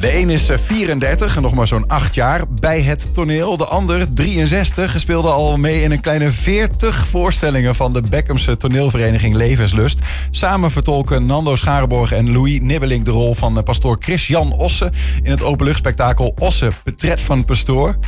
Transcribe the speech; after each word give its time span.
De 0.00 0.16
een 0.16 0.30
is 0.30 0.48
eh, 0.48 0.58
34 0.58 1.36
en 1.36 1.42
nog 1.42 1.54
maar 1.54 1.66
zo'n 1.66 1.86
8 1.86 2.14
jaar 2.14 2.52
bij 2.52 2.82
het 2.82 3.14
toneel. 3.14 3.56
De 3.56 3.66
ander 3.66 4.14
63 4.14 5.00
speelde 5.00 5.28
al 5.28 5.56
mee 5.56 5.82
in 5.82 5.90
een 5.90 6.00
kleine 6.00 6.32
40 6.32 7.06
voorstellingen 7.06 7.74
van 7.74 7.92
de 7.92 8.02
Beckhamse 8.02 8.56
toneelvereniging 8.56 9.34
Levenslust. 9.34 10.00
Samen 10.30 10.70
vertolken 10.70 11.26
Nando 11.26 11.56
Scharenborg 11.56 12.12
en 12.12 12.32
Louis 12.32 12.60
Nibbeling 12.60 13.04
de 13.04 13.10
rol 13.10 13.34
van 13.34 13.56
eh, 13.56 13.62
pastoor 13.62 13.96
Chris-Jan 14.00 14.52
Osse 14.52 14.92
in 15.22 15.30
het 15.30 15.42
openluchtspektakel 15.42 16.34
Osse, 16.38 16.70
Petret 16.84 17.22
van 17.22 17.44
Pastoor. 17.44 17.98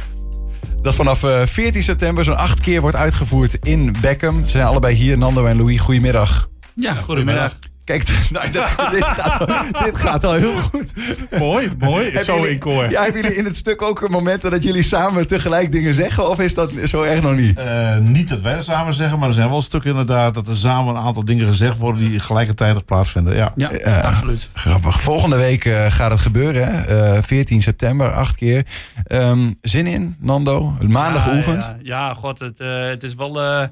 Dat 0.83 0.95
vanaf 0.95 1.23
eh, 1.23 1.47
14 1.47 1.83
september 1.83 2.25
zo'n 2.25 2.37
acht 2.37 2.61
keer 2.61 2.81
wordt 2.81 2.97
uitgevoerd 2.97 3.55
in 3.55 3.97
Beckham. 4.01 4.45
Ze 4.45 4.51
zijn 4.51 4.67
allebei 4.67 4.95
hier, 4.95 5.19
Nando 5.19 5.47
en 5.47 5.57
Louis. 5.57 5.81
Goedemiddag. 5.81 6.49
Ja, 6.75 6.95
goedemiddag. 6.95 7.59
Kijk, 7.85 8.03
nou, 8.31 8.51
dit, 8.51 8.53
dit, 8.91 9.05
gaat, 9.05 9.39
al- 9.41 9.85
dit 9.85 9.97
gaat 9.97 10.25
al 10.25 10.33
heel 10.35 10.57
goed. 10.57 10.93
Mooi, 11.39 11.71
mooi. 11.79 12.05
Hebben 12.05 12.25
Zo 12.25 12.35
jullie- 12.35 12.51
in 12.51 12.59
koor. 12.59 12.91
Ja, 12.91 13.03
hebben 13.03 13.23
jullie 13.23 13.37
in 13.37 13.45
het 13.45 13.57
stuk 13.57 13.83
ook 13.83 14.09
momenten 14.09 14.51
dat 14.51 14.63
jullie 14.63 14.83
samen 14.83 15.27
tegelijk 15.27 15.73
dingen 15.73 15.95
zeggen? 15.95 16.29
Of 16.31 16.39
is 16.39 16.55
dat 16.55 16.73
zo 16.85 17.03
erg 17.03 17.23
nog 17.23 17.37
niet? 17.37 17.59
Eh, 17.59 17.97
niet 17.99 18.29
dat 18.29 18.41
wij 18.41 18.53
het 18.53 18.65
samen 18.65 18.95
zeggen, 18.95 19.19
maar 19.19 19.29
er 19.29 19.35
zijn 19.35 19.49
wel 19.51 19.63
stukken 19.63 19.91
inderdaad 19.91 20.35
dat 20.35 20.49
er 20.49 20.57
samen 20.57 20.95
een 20.95 21.01
aantal 21.03 21.25
dingen 21.25 21.47
gezegd 21.47 21.79
worden 21.79 22.09
die 22.09 22.21
gelijkertijd 22.21 22.85
plaatsvinden. 22.85 23.35
Ja. 23.37 23.53
Ja, 23.57 23.71
Eh, 23.71 24.05
absoluut. 24.05 24.49
Grappig. 24.55 25.01
Volgende 25.01 25.37
week 25.37 25.65
eh, 25.65 25.87
gaat 25.91 26.11
het 26.11 26.21
gebeuren, 26.21 26.69
hè? 26.75 26.83
Eh, 27.17 27.23
14 27.23 27.63
september, 27.63 28.13
acht 28.13 28.37
keer. 28.37 28.67
Ehm, 29.05 29.51
zin 29.61 29.87
in, 29.87 30.17
Nando? 30.21 30.77
Maandag 30.89 31.25
ja, 31.25 31.31
geoefend? 31.31 31.63
Ja, 31.65 31.77
ja, 31.83 32.15
god, 32.15 32.39
het, 32.39 32.59
het 32.91 33.03
is 33.03 33.15
wel, 33.15 33.41
eh, 33.43 33.63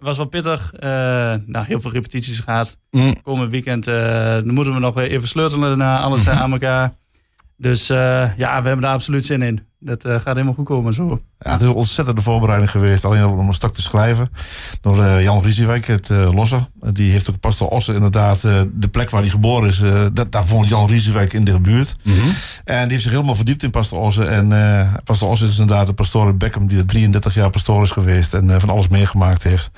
was 0.00 0.16
wel 0.16 0.26
pittig. 0.26 0.72
Eh, 0.72 0.88
nou, 1.46 1.66
heel 1.66 1.80
veel 1.80 1.90
repetities 1.90 2.38
gehad. 2.40 2.76
Mm. 2.90 3.22
Komend 3.22 3.50
weekend 3.50 3.86
eh, 3.86 3.94
dan 4.34 4.54
moeten 4.54 4.74
we 4.74 4.80
nog 4.80 4.98
even 4.98 5.28
sleutelen 5.28 5.78
naar 5.78 5.98
alles 5.98 6.26
eh, 6.26 6.40
aan 6.40 6.52
elkaar. 6.52 6.92
Dus 7.56 7.90
eh, 7.90 7.96
ja, 8.36 8.60
we 8.62 8.66
hebben 8.66 8.80
daar 8.80 8.92
absoluut 8.94 9.24
zin 9.24 9.42
in. 9.42 9.60
Dat 9.78 10.04
eh, 10.04 10.12
gaat 10.14 10.24
helemaal 10.34 10.52
goed 10.52 10.64
komen 10.64 10.92
zo. 10.94 11.20
Ja, 11.38 11.52
het 11.52 11.60
is 11.60 11.66
een 11.66 11.72
ontzettende 11.74 12.22
voorbereiding 12.22 12.70
geweest. 12.70 13.04
Alleen 13.04 13.24
om 13.24 13.46
een 13.46 13.52
stuk 13.54 13.74
te 13.74 13.82
schrijven. 13.82 14.28
Door 14.80 15.02
eh, 15.04 15.22
Jan 15.22 15.42
Riesiewijk, 15.42 15.86
het 15.86 16.10
eh 16.10 16.28
Losse. 16.34 16.58
Die 16.92 17.10
heeft 17.10 17.30
ook 17.30 17.40
Pastor 17.40 17.68
Osse 17.68 17.94
inderdaad. 17.94 18.44
eh, 18.44 18.60
de 18.72 18.88
plek 18.88 19.10
waar 19.10 19.20
hij 19.20 19.30
geboren 19.30 19.68
is. 19.68 19.80
eh, 19.80 20.06
dat, 20.12 20.32
daar 20.32 20.46
woont 20.46 20.68
Jan 20.68 20.86
Riesiewijk 20.86 21.32
in 21.32 21.44
de 21.44 21.60
buurt. 21.60 21.94
En 22.70 22.82
die 22.82 22.90
heeft 22.90 23.02
zich 23.02 23.12
helemaal 23.12 23.34
verdiept 23.34 23.62
in 23.62 23.70
Pastor 23.70 23.98
Osse. 23.98 24.24
En 24.24 24.52
eh 24.52 24.94
Pastor 25.04 25.28
Osse 25.28 25.44
is 25.44 25.58
inderdaad 25.58 25.86
de 25.86 25.92
pastoor 25.92 26.36
Beckham. 26.36 26.66
Die 26.66 26.78
er 26.78 26.86
33 26.86 27.34
jaar 27.34 27.50
pastoor 27.50 27.82
is 27.82 27.90
geweest. 27.90 28.34
En 28.34 28.50
eh, 28.50 28.60
van 28.60 28.70
alles 28.70 28.88
meegemaakt 28.88 29.42
heeft. 29.42 29.70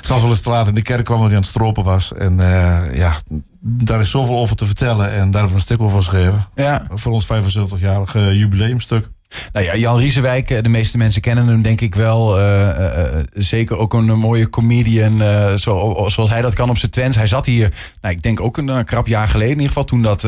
Zelfs 0.00 0.22
wel 0.22 0.30
eens 0.30 0.40
te 0.40 0.50
laat 0.50 0.66
in 0.66 0.74
de 0.74 0.82
kerk 0.82 1.04
kwam 1.04 1.18
dat 1.18 1.26
hij 1.26 1.36
aan 1.36 1.42
het 1.42 1.50
stropen 1.50 1.84
was. 1.84 2.12
En 2.14 2.40
eh, 2.40 2.96
ja, 2.96 3.12
daar 3.60 4.00
is 4.00 4.10
zoveel 4.10 4.38
over 4.38 4.56
te 4.56 4.66
vertellen. 4.66 5.10
En 5.10 5.30
daar 5.30 5.42
hebben 5.42 5.48
we 5.48 5.54
een 5.54 5.60
stuk 5.60 5.80
over 5.80 5.96
geschreven. 5.96 6.46
Ja. 6.54 6.86
Voor 6.88 7.12
ons 7.12 7.26
75-jarig 7.26 8.12
jubileumstuk. 8.12 9.08
Nou 9.52 9.64
ja, 9.66 9.76
Jan 9.76 9.98
Riesewijk, 9.98 10.50
eh, 10.50 10.62
de 10.62 10.68
meeste 10.68 10.98
mensen 10.98 11.22
kennen 11.22 11.46
hem 11.46 11.62
denk 11.62 11.80
ik 11.80 11.94
wel. 11.94 12.38
eh, 12.38 13.18
eh, 13.18 13.24
zeker 13.34 13.76
ook 13.76 13.94
een, 13.94 14.18
mooie 14.18 14.50
comedian, 14.50 15.18
zo, 15.58 16.04
zoals 16.06 16.30
hij 16.30 16.40
dat 16.40 16.54
kan 16.54 16.70
op 16.70 16.78
zijn 16.78 16.90
Twents. 16.90 17.16
Hij 17.16 17.26
zat 17.26 17.46
hier, 17.46 17.72
nou, 18.00 18.14
ik 18.14 18.22
denk 18.22 18.40
ook 18.40 18.56
een, 18.56 18.68
een 18.68 18.84
krap 18.84 19.06
jaar 19.06 19.28
geleden 19.28 19.52
in 19.52 19.60
ieder 19.60 19.68
geval, 19.68 19.84
toen 19.84 20.02
dat 20.02 20.22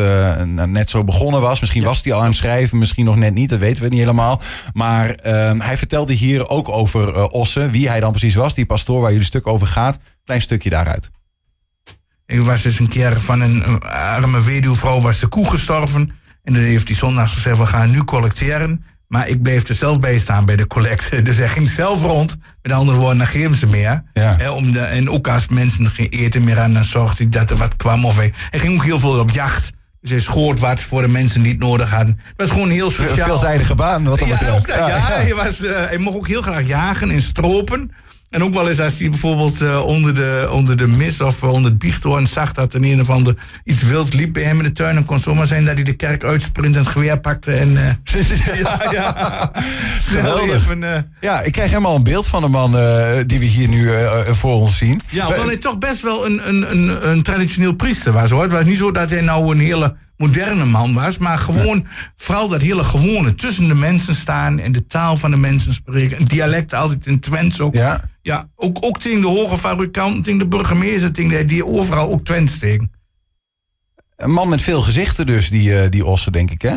net 0.67 0.91
zo 0.91 1.05
begonnen 1.05 1.41
was. 1.41 1.61
Misschien 1.61 1.85
was 1.85 2.01
hij 2.03 2.13
al 2.13 2.21
aan 2.21 2.27
het 2.27 2.37
schrijven, 2.37 2.79
misschien 2.79 3.05
nog 3.05 3.17
net 3.17 3.35
niet, 3.35 3.49
dat 3.49 3.59
weten 3.59 3.83
we 3.83 3.89
niet 3.89 3.99
helemaal. 3.99 4.41
Maar 4.73 5.11
eh, 5.11 5.53
hij 5.59 5.77
vertelde 5.77 6.13
hier 6.13 6.49
ook 6.49 6.69
over 6.69 7.15
eh 7.15 7.25
Osse, 7.31 7.71
wie 7.71 7.89
hij 7.89 8.01
dan 8.01 8.11
precies 8.11 8.35
was, 8.35 8.55
die 8.55 8.67
pastoor 8.67 9.01
waar 9.01 9.11
jullie 9.11 9.27
stuk 9.27 9.47
over 9.47 9.67
gaat. 9.67 9.99
Klein 10.25 10.41
stukje 10.41 10.71
daaruit. 10.71 11.11
Ik 12.27 12.41
was 12.41 12.63
dus 12.63 12.79
een 12.79 12.89
keer 12.89 13.21
van 13.21 13.41
een 13.41 13.69
een 13.69 13.81
arme 13.83 14.43
weduwvrouw 14.43 15.01
was 15.01 15.19
de 15.21 15.27
koe 15.27 15.51
gestorven. 15.51 16.13
En 16.49 16.55
dan 16.55 16.63
heeft 16.63 16.87
die 16.87 16.97
zondags 16.97 17.33
gezegd, 17.33 17.59
we 17.59 17.67
gaan 17.67 17.91
nu 17.91 18.05
collecteren. 18.05 18.85
Maar 19.09 19.29
ik 19.29 19.43
bleef 19.43 19.69
er 19.69 19.75
zelf 19.75 20.01
bij 20.01 20.19
staan 20.19 20.45
bij 20.45 20.57
de 20.57 20.67
collecte. 20.67 21.23
Dus 21.29 21.37
hij 21.37 21.49
ging 21.49 21.69
zelf 21.69 22.03
rond. 22.03 22.37
Met 22.63 22.73
andere 22.73 22.99
woorden, 22.99 23.19
dan 23.19 23.27
geven 23.27 23.57
ze 23.57 23.67
meer. 23.67 24.03
Ja. 24.13 24.51
Om 24.53 24.73
de, 24.73 24.81
en 24.81 25.11
ook 25.11 25.29
als 25.29 25.49
mensen 25.49 25.91
geen 25.91 26.09
eten 26.09 26.45
meer 26.45 26.61
aan, 26.61 26.73
dan 26.73 26.85
zorgde 26.85 27.23
hij 27.23 27.29
dat 27.33 27.51
er 27.51 27.57
wat 27.57 27.77
kwam. 27.77 28.05
Of 28.05 28.17
hij, 28.17 28.33
hij 28.51 28.61
ging 28.61 28.75
ook 28.75 28.85
heel 28.85 28.99
veel 28.99 29.19
op 29.19 29.31
jacht. 29.31 29.73
Dus 30.01 30.11
hij 30.11 30.21
schoot 30.21 30.59
wat 30.59 30.81
voor 30.81 31.03
de 31.03 31.09
mensen 31.09 31.43
die 31.43 31.53
het 31.53 31.61
nodig 31.61 31.91
hadden. 31.91 32.19
Het 32.25 32.37
was 32.37 32.51
gewoon 32.51 32.69
heel 32.71 32.87
Een 32.87 32.93
sociaal. 32.93 33.27
veelzijdige 33.29 33.75
baan, 33.75 34.05
wat 34.05 34.19
dat 34.19 34.29
Ja, 34.29 34.35
betreft. 34.39 34.67
ja, 34.69 34.99
Hij, 35.01 35.35
was, 35.35 35.65
eh, 35.65 35.85
hij 35.87 35.99
mocht 35.99 36.17
ook 36.17 36.27
heel 36.29 36.43
graag 36.43 36.67
jagen 36.67 37.11
en 37.11 37.23
stropen. 37.23 37.91
En 38.31 38.45
ook 38.45 38.55
wel 38.55 38.69
eens 38.69 38.81
als 38.81 38.99
hij 38.99 39.11
bijvoorbeeld 39.11 39.61
eh, 39.61 39.85
onder, 39.85 40.15
de, 40.15 40.49
onder 40.51 40.77
de 40.77 40.87
mis 40.87 41.21
of 41.21 41.43
eh, 41.43 41.53
onder 41.53 41.71
het 41.71 41.79
biechthoorn 41.79 42.27
zag 42.27 42.53
dat 42.53 42.75
er 42.75 42.85
een 42.85 43.01
of 43.01 43.11
ander 43.11 43.35
iets 43.65 43.83
wild 43.83 44.15
liep 44.15 44.33
bij 44.33 44.43
hem 44.43 44.59
in 44.59 44.65
de 44.65 44.73
tuin. 44.73 44.95
Dan 44.95 45.05
kon 45.05 45.21
zomaar 45.21 45.47
zijn 45.47 45.65
dat 45.65 45.75
hij 45.75 45.85
de 45.85 45.93
kerk 45.93 46.25
uitsprint 46.25 46.75
en 46.75 46.81
het 46.81 46.91
geweer 46.91 47.21
pakte. 47.21 47.53
En, 47.53 47.77
eh, 47.77 48.59
ja, 48.63 48.83
ja. 48.91 49.53
Snel 49.99 50.21
Geweldig. 50.21 50.55
even, 50.55 51.13
Ja, 51.21 51.41
ik 51.41 51.53
krijg 51.53 51.71
helemaal 51.71 51.97
een 51.97 52.03
beeld 52.03 52.27
van 52.27 52.43
de 52.43 52.49
man 52.49 52.71
die 53.27 53.39
we 53.39 53.45
hier 53.45 53.69
nu 53.69 53.91
voor 54.33 54.55
ons 54.55 54.77
zien. 54.77 55.01
Ja, 55.09 55.27
omdat 55.27 55.45
hij 55.45 55.57
toch 55.57 55.79
best 55.79 56.03
wel 56.03 56.27
een, 56.27 56.49
een, 56.49 56.71
een, 56.71 57.09
een 57.11 57.23
traditioneel 57.23 57.75
priester 57.75 58.13
was 58.13 58.31
hoor. 58.31 58.43
Het 58.43 58.53
was 58.53 58.65
niet 58.65 58.79
zo 58.79 58.91
dat 58.91 59.11
hij 59.11 59.21
nou 59.21 59.51
een 59.51 59.61
hele 59.61 59.95
moderne 60.19 60.65
man 60.65 60.95
was, 60.95 61.19
maar 61.19 61.39
gewoon 61.39 61.87
vooral 62.17 62.49
dat 62.49 62.63
hele 62.63 62.85
gewone 62.85 63.35
tussen 63.35 63.69
de 63.69 63.75
mensen 63.75 64.15
staan 64.15 64.59
en 64.59 64.73
de 64.73 64.87
taal 64.87 65.17
van 65.17 65.31
de 65.31 65.37
mensen 65.37 65.73
spreken. 65.73 66.21
Een 66.21 66.27
dialect 66.27 66.75
altijd 66.75 67.07
in 67.07 67.21
Twents 67.21 67.61
ook. 67.61 67.75
Ja. 67.75 68.09
Ja, 68.29 68.49
ook, 68.55 68.79
ook 68.81 69.01
tegen 69.01 69.21
de 69.21 69.27
hoge 69.27 69.59
fabrikanten, 69.59 70.23
tegen 70.23 70.39
de 70.39 70.47
burgemeester, 70.47 71.13
tegen 71.13 71.31
die, 71.31 71.45
die 71.45 71.67
overal 71.67 72.11
ook 72.11 72.25
Twents 72.25 72.59
tegen. 72.59 72.93
Een 74.17 74.31
man 74.31 74.49
met 74.49 74.63
veel 74.63 74.83
gezichten 74.83 75.27
dus, 75.27 75.51
die, 75.51 75.81
eh, 75.81 75.91
die 75.91 76.05
Osse, 76.05 76.31
denk 76.31 76.51
ik, 76.51 76.63
hè? 76.63 76.77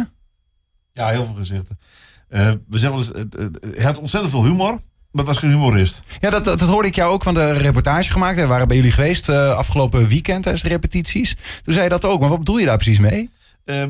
Ja, 0.91 1.07
heel 1.07 1.25
veel 1.25 1.35
gezichten. 1.35 1.79
Eh, 2.27 2.51
we 2.69 2.77
zeggen 2.77 3.15
eh, 3.15 3.45
hij 3.75 3.83
had 3.83 3.97
ontzettend 3.99 4.33
veel 4.33 4.43
humor, 4.43 4.71
maar 4.71 4.79
het 5.11 5.25
was 5.25 5.37
geen 5.37 5.49
humorist. 5.49 6.03
Ja, 6.19 6.29
dat, 6.29 6.45
dat, 6.45 6.59
dat 6.59 6.69
hoorde 6.69 6.87
ik 6.87 6.95
jou 6.95 7.13
ook 7.13 7.23
van 7.23 7.33
de 7.33 7.51
reportage 7.51 8.11
gemaakt. 8.11 8.39
We 8.39 8.45
waren 8.45 8.67
bij 8.67 8.77
jullie 8.77 8.91
geweest 8.91 9.29
eh, 9.29 9.55
afgelopen 9.55 10.07
weekend 10.07 10.43
tijdens 10.43 10.63
de 10.63 10.69
repetities. 10.69 11.35
Toen 11.61 11.73
zei 11.73 11.83
je 11.83 11.89
dat 11.89 12.05
ook. 12.05 12.19
Maar 12.19 12.29
wat 12.29 12.37
bedoel 12.37 12.57
je 12.57 12.65
daar 12.65 12.77
precies 12.77 12.99
mee? 12.99 13.29
Ehm, 13.65 13.89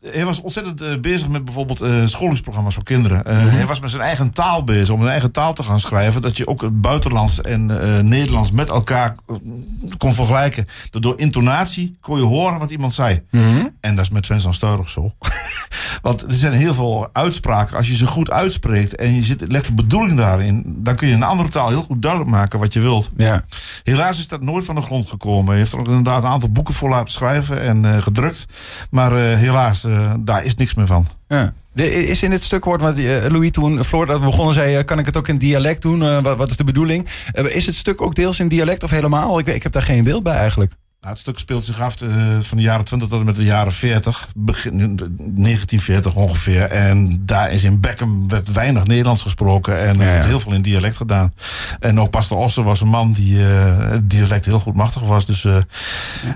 hij 0.00 0.24
was 0.24 0.40
ontzettend 0.40 0.80
eh, 0.80 0.98
bezig 1.00 1.28
met 1.28 1.44
bijvoorbeeld 1.44 1.80
eh 1.80 2.06
scholingsprogramma's 2.06 2.74
voor 2.74 2.84
kinderen. 2.84 3.24
Eh, 3.24 3.36
Hij 3.52 3.66
was 3.66 3.80
met 3.80 3.90
zijn 3.90 4.02
eigen 4.02 4.30
taal 4.30 4.64
bezig, 4.64 4.94
om 4.94 5.00
een 5.02 5.08
eigen 5.08 5.32
taal 5.32 5.52
te 5.52 5.62
gaan 5.62 5.80
schrijven. 5.80 6.22
Dat 6.22 6.36
je 6.36 6.46
ook 6.46 6.60
het 6.60 6.80
buitenlands 6.80 7.40
en 7.40 7.66
Nederlands 8.08 8.50
met 8.52 8.68
elkaar 8.68 9.14
kon 9.98 10.14
vergelijken. 10.14 10.66
Door 10.90 11.18
intonatie 11.18 11.96
kon 12.00 12.16
je 12.18 12.24
horen 12.24 12.58
wat 12.58 12.70
iemand 12.70 12.94
zei. 12.94 13.22
En 13.80 13.94
dat 13.94 14.04
is 14.04 14.10
met 14.10 14.24
Sven 14.26 14.54
Steurig 14.54 14.90
zo. 14.90 15.12
Want 16.02 16.22
er 16.22 16.32
zijn 16.32 16.52
heel 16.52 16.74
veel 16.74 17.08
uitspraken. 17.12 17.76
Als 17.76 17.88
je 17.88 17.96
ze 17.96 18.06
goed 18.06 18.30
uitspreekt 18.30 18.96
en 18.96 19.14
je 19.14 19.20
zit, 19.20 19.44
legt 19.48 19.66
de 19.66 19.72
bedoeling 19.72 20.16
daarin... 20.16 20.64
dan 20.66 20.96
kun 20.96 21.06
je 21.06 21.14
in 21.14 21.22
een 21.22 21.28
andere 21.28 21.48
taal 21.48 21.68
heel 21.68 21.82
goed 21.82 22.02
duidelijk 22.02 22.30
maken 22.30 22.58
wat 22.58 22.72
je 22.72 22.80
wilt. 22.80 23.10
Ja. 23.16 23.44
Helaas 23.82 24.18
is 24.18 24.28
dat 24.28 24.42
nooit 24.42 24.64
van 24.64 24.74
de 24.74 24.80
grond 24.80 25.08
gekomen. 25.08 25.48
Hij 25.48 25.58
heeft 25.58 25.72
er 25.72 25.78
ook 25.78 25.88
inderdaad 25.88 26.22
een 26.22 26.28
aantal 26.28 26.50
boeken 26.50 26.74
voor 26.74 26.88
laten 26.88 27.12
schrijven 27.12 27.60
en 27.60 27.84
eh, 27.84 28.02
gedrukt. 28.02 28.46
Maar 28.90 29.12
eh, 29.12 29.36
helaas, 29.36 29.84
eh, 29.84 30.12
daar 30.18 30.44
is 30.44 30.54
niks 30.54 30.74
meer 30.74 30.86
van. 30.86 31.06
ja. 31.28 31.52
De, 31.72 32.06
is 32.06 32.22
in 32.22 32.30
dit 32.30 32.42
stuk 32.42 32.64
wordt 32.64 32.82
wat 32.82 32.96
eh, 32.96 33.24
Louis 33.28 33.50
toen, 33.50 33.84
Floor, 33.84 34.06
dat 34.06 34.20
begonnen, 34.20 34.54
zei: 34.54 34.84
kan 34.84 34.98
ik 34.98 35.06
het 35.06 35.16
ook 35.16 35.28
in 35.28 35.38
dialect 35.38 35.82
doen? 35.82 36.22
Wat, 36.22 36.36
wat 36.36 36.50
is 36.50 36.56
de 36.56 36.64
bedoeling? 36.64 37.06
Is 37.32 37.66
het 37.66 37.74
stuk 37.74 38.00
ook 38.00 38.14
deels 38.14 38.40
in 38.40 38.48
dialect 38.48 38.82
of 38.82 38.90
helemaal? 38.90 39.38
Ik, 39.38 39.46
ik 39.46 39.62
heb 39.62 39.72
daar 39.72 39.82
geen 39.82 40.04
beeld 40.04 40.22
bij 40.22 40.34
eigenlijk. 40.34 40.72
Nou, 41.00 41.12
het 41.12 41.18
stuk 41.22 41.38
speelt 41.38 41.64
zich 41.64 41.80
af 41.80 42.00
eh, 42.00 42.08
van 42.40 42.56
de 42.56 42.62
jaren 42.62 42.84
20 42.84 43.08
tot 43.08 43.20
en 43.20 43.26
met 43.26 43.34
de 43.36 43.44
jaren 43.44 43.72
40. 43.72 44.28
Begin 44.36 44.78
1940 44.78 46.14
ongeveer. 46.14 46.62
En 46.62 47.22
daar 47.26 47.50
is 47.50 47.64
in 47.64 47.80
Beckham 47.80 48.28
werd 48.28 48.52
weinig 48.52 48.86
Nederlands 48.86 49.22
gesproken. 49.22 49.80
En 49.80 50.00
er 50.00 50.06
Ja, 50.06 50.12
werd 50.12 50.26
heel 50.26 50.40
veel 50.40 50.52
in 50.52 50.62
dialect 50.62 50.96
gedaan. 50.96 51.32
En 51.78 52.00
ook 52.00 52.10
Pastor 52.10 52.38
Oster 52.38 52.62
was 52.62 52.80
een 52.80 52.88
man 52.88 53.12
die 53.12 53.46
eh, 53.46 53.78
het 53.78 54.10
dialect 54.10 54.44
heel 54.44 54.58
goed 54.58 54.74
machtig 54.74 55.02
was. 55.02 55.26
Dus 55.26 55.44
eh, 55.44 55.56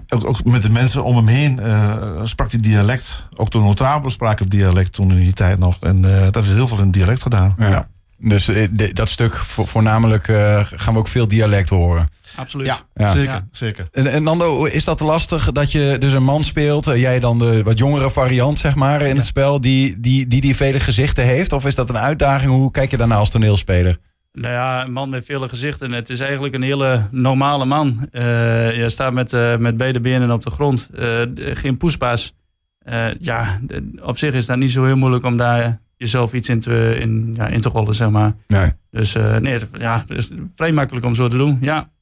ook, 0.09 0.27
ook 0.27 0.45
met 0.45 0.63
de 0.63 0.71
mensen 0.71 1.05
om 1.05 1.17
hem 1.17 1.27
heen 1.27 1.61
eh, 1.61 2.21
sprak 2.23 2.51
hij 2.51 2.61
dialect. 2.61 3.29
Ook 3.37 3.51
de 3.51 3.59
notabelen 3.59 4.13
spraken 4.13 4.49
dialect 4.49 4.93
toen 4.93 5.11
in 5.11 5.21
die 5.21 5.33
tijd 5.33 5.59
nog. 5.59 5.77
En 5.81 6.05
eh 6.05 6.31
dat 6.31 6.45
is 6.45 6.53
heel 6.53 6.69
veel 6.69 6.81
in 6.81 6.91
dialect 6.91 7.23
gedaan. 7.23 7.55
Ja. 7.59 7.89
Dus 8.19 8.49
eh, 8.49 8.69
de- 8.71 8.93
dat 8.93 9.09
stuk 9.11 9.35
vo- 9.35 9.65
voornamelijk 9.65 10.29
eh, 10.29 10.61
gaan 10.75 10.93
we 10.93 10.99
ook 10.99 11.09
veel 11.09 11.29
dialect 11.29 11.69
horen. 11.69 12.07
Absoluut. 12.37 12.67
Ja, 12.67 12.79
Ja. 12.95 13.09
zeker. 13.13 13.33
Ja. 13.33 13.47
zeker. 13.51 13.87
En, 13.93 14.07
en 14.07 14.23
Nando, 14.23 14.65
is 14.65 14.85
dat 14.85 15.01
lastig 15.01 15.53
dat 15.53 15.73
je 15.73 15.97
dus 15.99 16.13
een 16.13 16.23
man 16.25 16.45
speelt, 16.45 16.87
eh, 16.87 17.01
jij 17.01 17.21
dan 17.21 17.39
de 17.39 17.63
wat 17.63 17.79
jongere 17.79 18.11
variant 18.11 18.59
zeg 18.59 18.75
maar 18.75 19.03
in 19.03 19.17
het 19.17 19.27
spel, 19.27 19.61
die, 19.61 20.01
die, 20.01 20.27
die 20.27 20.41
die 20.41 20.57
vele 20.57 20.81
gezichten 20.81 21.25
heeft? 21.25 21.53
Of 21.53 21.67
is 21.67 21.75
dat 21.75 21.89
een 21.89 21.99
uitdaging? 21.99 22.51
Hoe 22.51 22.71
kijk 22.71 22.91
je 22.91 22.97
daarna 22.97 23.15
als 23.17 23.31
toneelspeler? 23.31 23.97
Nou 24.33 24.53
ja, 24.53 24.85
een 24.85 24.93
man 24.93 25.09
met 25.09 25.25
vele 25.25 25.49
gezichten. 25.49 25.93
Het 25.93 26.11
is 26.11 26.21
eigenlijk 26.21 26.55
een 26.55 26.63
hele 26.63 27.09
normale 27.11 27.65
man. 27.65 28.09
Eh 28.13 28.77
je 28.77 28.89
staat 28.89 29.13
met, 29.13 29.33
eh, 29.33 29.57
met 29.57 29.77
beide 29.77 30.01
benen 30.01 30.31
op 30.31 30.43
de 30.43 30.51
grond. 30.51 30.89
Eh, 30.97 31.21
geen 31.35 31.77
poespas. 31.77 32.33
Eh, 32.79 33.07
ja, 33.21 33.61
op 34.03 34.19
zich 34.19 34.35
is 34.35 34.47
dat 34.47 34.57
niet 34.57 34.71
zo 34.73 34.85
heel 34.85 34.97
moeilijk 34.97 35.25
om 35.25 35.37
daar 35.37 35.81
jezelf 35.97 36.33
iets 36.33 36.49
in 36.49 36.61
te, 36.61 36.97
in, 37.01 37.35
ja, 37.37 37.47
in 37.47 37.61
te 37.61 37.69
rollen, 37.69 37.95
zeg 37.95 38.11
maar. 38.11 38.35
Nee. 38.47 38.73
Dus 38.91 39.15
eh, 39.15 39.37
nee, 39.37 39.59
ja, 39.79 40.05
het 40.07 40.19
is 40.19 40.31
vrij 40.55 40.73
makkelijk 40.73 41.07
om 41.07 41.15
zo 41.15 41.29
te 41.29 41.37
doen. 41.37 41.59
Ja, 41.61 41.93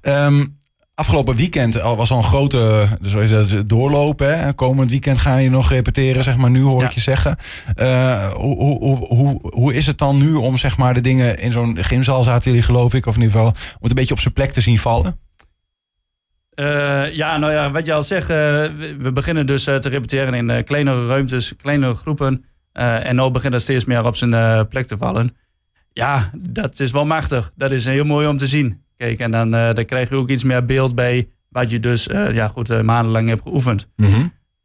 Ehm, 0.00 0.44
Afgelopen 0.94 1.36
weekend 1.36 1.74
was 1.74 2.10
al 2.10 2.18
een 2.18 2.24
grote 2.24 2.86
dus 3.00 3.54
doorlopen. 3.66 4.38
Hè? 4.38 4.52
Komend 4.52 4.90
weekend 4.90 5.18
ga 5.18 5.36
je 5.36 5.50
nog 5.50 5.70
repeteren, 5.70 6.22
zeg 6.22 6.36
maar, 6.36 6.50
nu 6.50 6.62
hoor 6.62 6.82
ik 6.82 6.90
je 6.90 7.00
zeggen. 7.00 7.36
Eh, 7.74 8.32
hoe, 8.32 8.56
hoe, 8.56 9.06
hoe, 9.06 9.38
hoe, 9.42 9.74
is 9.74 9.86
het 9.86 9.98
dan 9.98 10.18
nu 10.18 10.34
om 10.34 10.56
zeg 10.56 10.76
maar, 10.76 10.94
de 10.94 11.00
dingen 11.00 11.38
in 11.38 11.52
zo'n 11.52 11.76
gymzaal 11.80 12.22
zaten 12.22 12.50
jullie 12.50 12.64
geloof 12.64 12.94
ik, 12.94 13.06
of 13.06 13.14
in 13.14 13.20
ieder 13.20 13.36
geval 13.36 13.52
om 13.52 13.78
het 13.80 13.90
een 13.90 13.94
beetje 13.94 14.14
op 14.14 14.20
zijn 14.20 14.34
plek 14.34 14.52
te 14.52 14.60
zien 14.60 14.78
vallen? 14.78 15.20
Eh, 16.50 17.12
ja, 17.12 17.36
nou 17.36 17.52
ja, 17.52 17.70
wat 17.70 17.86
je 17.86 17.92
al 17.92 18.02
zegt, 18.02 18.28
we 18.28 19.10
beginnen 19.12 19.46
dus 19.46 19.64
te 19.64 19.88
repeteren 19.88 20.34
in 20.34 20.64
kleinere 20.64 21.06
ruimtes, 21.06 21.56
kleinere 21.56 21.94
groepen. 21.94 22.44
Eh, 22.78 23.08
en 23.08 23.16
nu 23.16 23.30
begint 23.30 23.52
dat 23.52 23.62
steeds 23.62 23.84
meer 23.84 24.04
op 24.04 24.16
zijn 24.16 24.34
eh, 24.34 24.60
plek 24.68 24.86
te 24.86 24.96
vallen. 24.96 25.36
Ja, 25.92 26.30
dat 26.38 26.80
is 26.80 26.90
wel 26.90 27.06
machtig. 27.06 27.52
Dat 27.56 27.70
is 27.70 27.84
heel 27.84 28.04
mooi 28.04 28.26
om 28.28 28.36
te 28.36 28.46
zien. 28.46 28.82
Kijk, 28.96 29.18
en 29.18 29.30
dan, 29.30 29.54
eh, 29.54 29.74
dan 29.74 29.84
krijg 29.84 30.08
je 30.08 30.14
ook 30.14 30.28
iets 30.28 30.44
meer 30.44 30.64
beeld 30.64 30.94
bij 30.94 31.28
wat 31.48 31.70
je 31.70 31.80
dus 31.80 32.08
eh, 32.08 32.34
ja, 32.34 32.48
goed, 32.48 32.82
maandenlang 32.82 33.28
hebt 33.28 33.42
geoefend. 33.42 33.86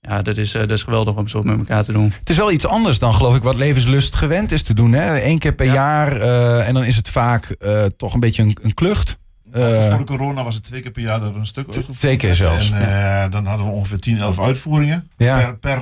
Ja, 0.02 0.22
dat 0.22 0.38
is, 0.38 0.54
eh, 0.54 0.62
dat 0.62 0.72
is 0.72 0.84
geweldig 0.84 1.16
om 1.16 1.28
zo 1.28 1.42
met 1.42 1.58
elkaar 1.58 1.84
te 1.84 1.92
doen. 1.92 2.14
Het 2.20 2.30
is 2.30 2.38
wel 2.38 2.52
iets 2.52 2.66
anders 2.68 3.00
dan 3.00 3.14
geloof 3.14 3.36
ik 3.36 3.44
wat 3.44 3.56
levenslust 3.56 4.16
gewend 4.16 4.52
is 4.52 4.64
te 4.64 4.74
doen. 4.74 4.94
Hè? 4.94 5.24
Eén 5.24 5.40
keer 5.40 5.54
per 5.54 5.66
Ja. 5.66 5.74
jaar 5.74 6.22
eh, 6.22 6.68
en 6.68 6.74
dan 6.74 6.84
is 6.84 6.96
het 6.96 7.10
vaak 7.10 7.46
eh, 7.50 7.86
toch 7.98 8.14
een 8.14 8.20
beetje 8.20 8.44
een, 8.44 8.58
een 8.62 8.74
klucht. 8.74 9.18
Eh, 9.52 9.90
voor 9.90 9.98
de 9.98 10.04
corona 10.04 10.44
was 10.44 10.56
het 10.56 10.64
twee 10.64 10.82
keer 10.82 10.92
per 10.92 11.02
jaar 11.02 11.20
dat 11.20 11.34
we 11.34 11.40
een 11.40 11.46
stuk 11.46 11.66
uitgevoerd 11.66 12.00
twee 12.00 12.16
keer 12.18 12.36
zelfs. 12.36 12.72
En 12.72 13.22
eh, 13.24 13.30
dan 13.30 13.46
hadden 13.46 13.66
we 13.66 13.72
ongeveer 13.72 14.00
10, 14.00 14.18
11 14.18 14.40
uitvoeringen. 14.40 15.10
Ja. 15.18 15.38
Per, 15.38 15.58
per 15.58 15.82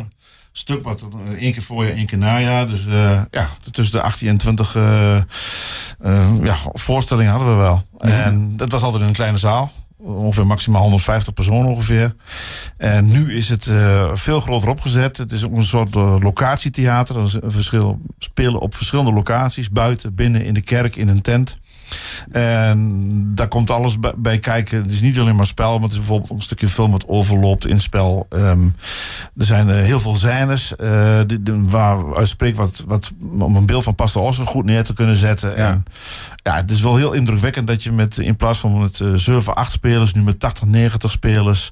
stuk, 0.52 0.84
wat 0.84 1.08
eh, 1.26 1.32
één 1.32 1.52
keer 1.52 1.62
voorjaar, 1.62 1.96
één 1.96 2.06
keer 2.06 2.18
najaar. 2.18 2.68
Dus 2.68 2.88
eh, 2.88 3.22
ja, 3.32 3.48
tussen 3.72 3.96
de 3.96 4.02
18 4.02 4.28
en 4.28 4.38
20 4.38 4.76
eh, 4.76 5.16
eh, 5.16 5.24
ja, 6.44 6.56
voorstellingen 6.74 7.32
hadden 7.32 7.50
we 7.50 7.62
wel. 7.62 7.84
Mhm. 7.98 8.12
En 8.12 8.58
dat 8.58 8.72
was 8.72 8.82
altijd 8.82 9.02
in 9.02 9.08
een 9.08 9.14
kleine 9.14 9.38
zaal. 9.38 9.72
Ongeveer 9.98 10.48
maximaal 10.48 10.82
150 10.82 11.34
personen 11.34 11.70
ongeveer. 11.70 12.16
En 12.78 13.12
nu 13.12 13.36
is 13.36 13.50
het 13.50 13.68
eh, 13.68 14.12
veel 14.14 14.40
groter 14.40 14.70
opgezet. 14.70 15.18
Het 15.18 15.32
is 15.32 15.46
ook 15.46 15.56
een 15.56 15.64
soort 15.64 15.96
eh, 15.96 16.16
locatietheater. 16.20 17.16
Dat 17.16 17.28
is 17.28 17.34
een 17.34 17.52
verschil, 17.52 18.00
spelen 18.18 18.60
op 18.60 18.76
verschillende 18.76 19.12
locaties. 19.12 19.70
Buiten, 19.70 20.16
binnen, 20.16 20.46
in 20.46 20.54
de 20.54 20.62
kerk, 20.62 20.96
in 20.96 21.08
een 21.08 21.22
tent. 21.22 21.58
En 22.32 23.32
daar 23.36 23.48
komt 23.48 23.72
alles 23.72 23.96
bij, 24.18 24.40
kijken. 24.40 24.82
Het 24.82 24.92
is 24.92 25.02
niet 25.02 25.20
alleen 25.20 25.36
maar 25.36 25.46
spel, 25.46 25.74
maar 25.74 25.82
het 25.82 25.92
is 25.92 25.98
bijvoorbeeld 25.98 26.30
een 26.32 26.42
stukje 26.42 26.68
film 26.68 26.92
wat 26.92 27.08
overloopt 27.08 27.66
in 27.68 27.74
het 27.74 27.82
spel. 27.82 28.26
Ehm, 28.30 28.64
er 29.38 29.46
zijn 29.46 29.70
eh, 29.70 29.76
heel 29.76 30.00
veel 30.00 30.16
zijners 30.16 30.76
eh, 30.76 31.20
die, 31.28 31.44
die- 31.44 31.54
waar 31.70 32.16
uitspreekt 32.16 32.58
wat, 32.58 32.84
wat 32.88 33.12
om 33.40 33.56
een 33.56 33.66
beeld 33.66 33.84
van 33.84 33.96
Pastor 33.96 34.22
Oscar 34.24 34.46
goed 34.48 34.66
neer 34.66 34.84
te 34.84 34.94
kunnen 34.94 35.16
zetten. 35.16 35.50
Ja. 35.50 35.56
En, 35.68 35.84
ja, 36.44 36.56
het 36.56 36.72
is 36.72 36.82
wel 36.82 36.96
heel 36.98 37.14
indrukwekkend 37.14 37.68
dat 37.68 37.84
je 37.84 37.92
met 37.92 38.18
in 38.18 38.36
plaats 38.36 38.60
van 38.60 38.80
met 38.80 39.00
eh 39.00 39.08
7, 39.16 39.56
8 39.56 39.72
spelers, 39.72 40.14
nu 40.14 40.22
met 40.22 40.40
80, 40.40 40.68
90 40.68 41.12
spelers. 41.12 41.72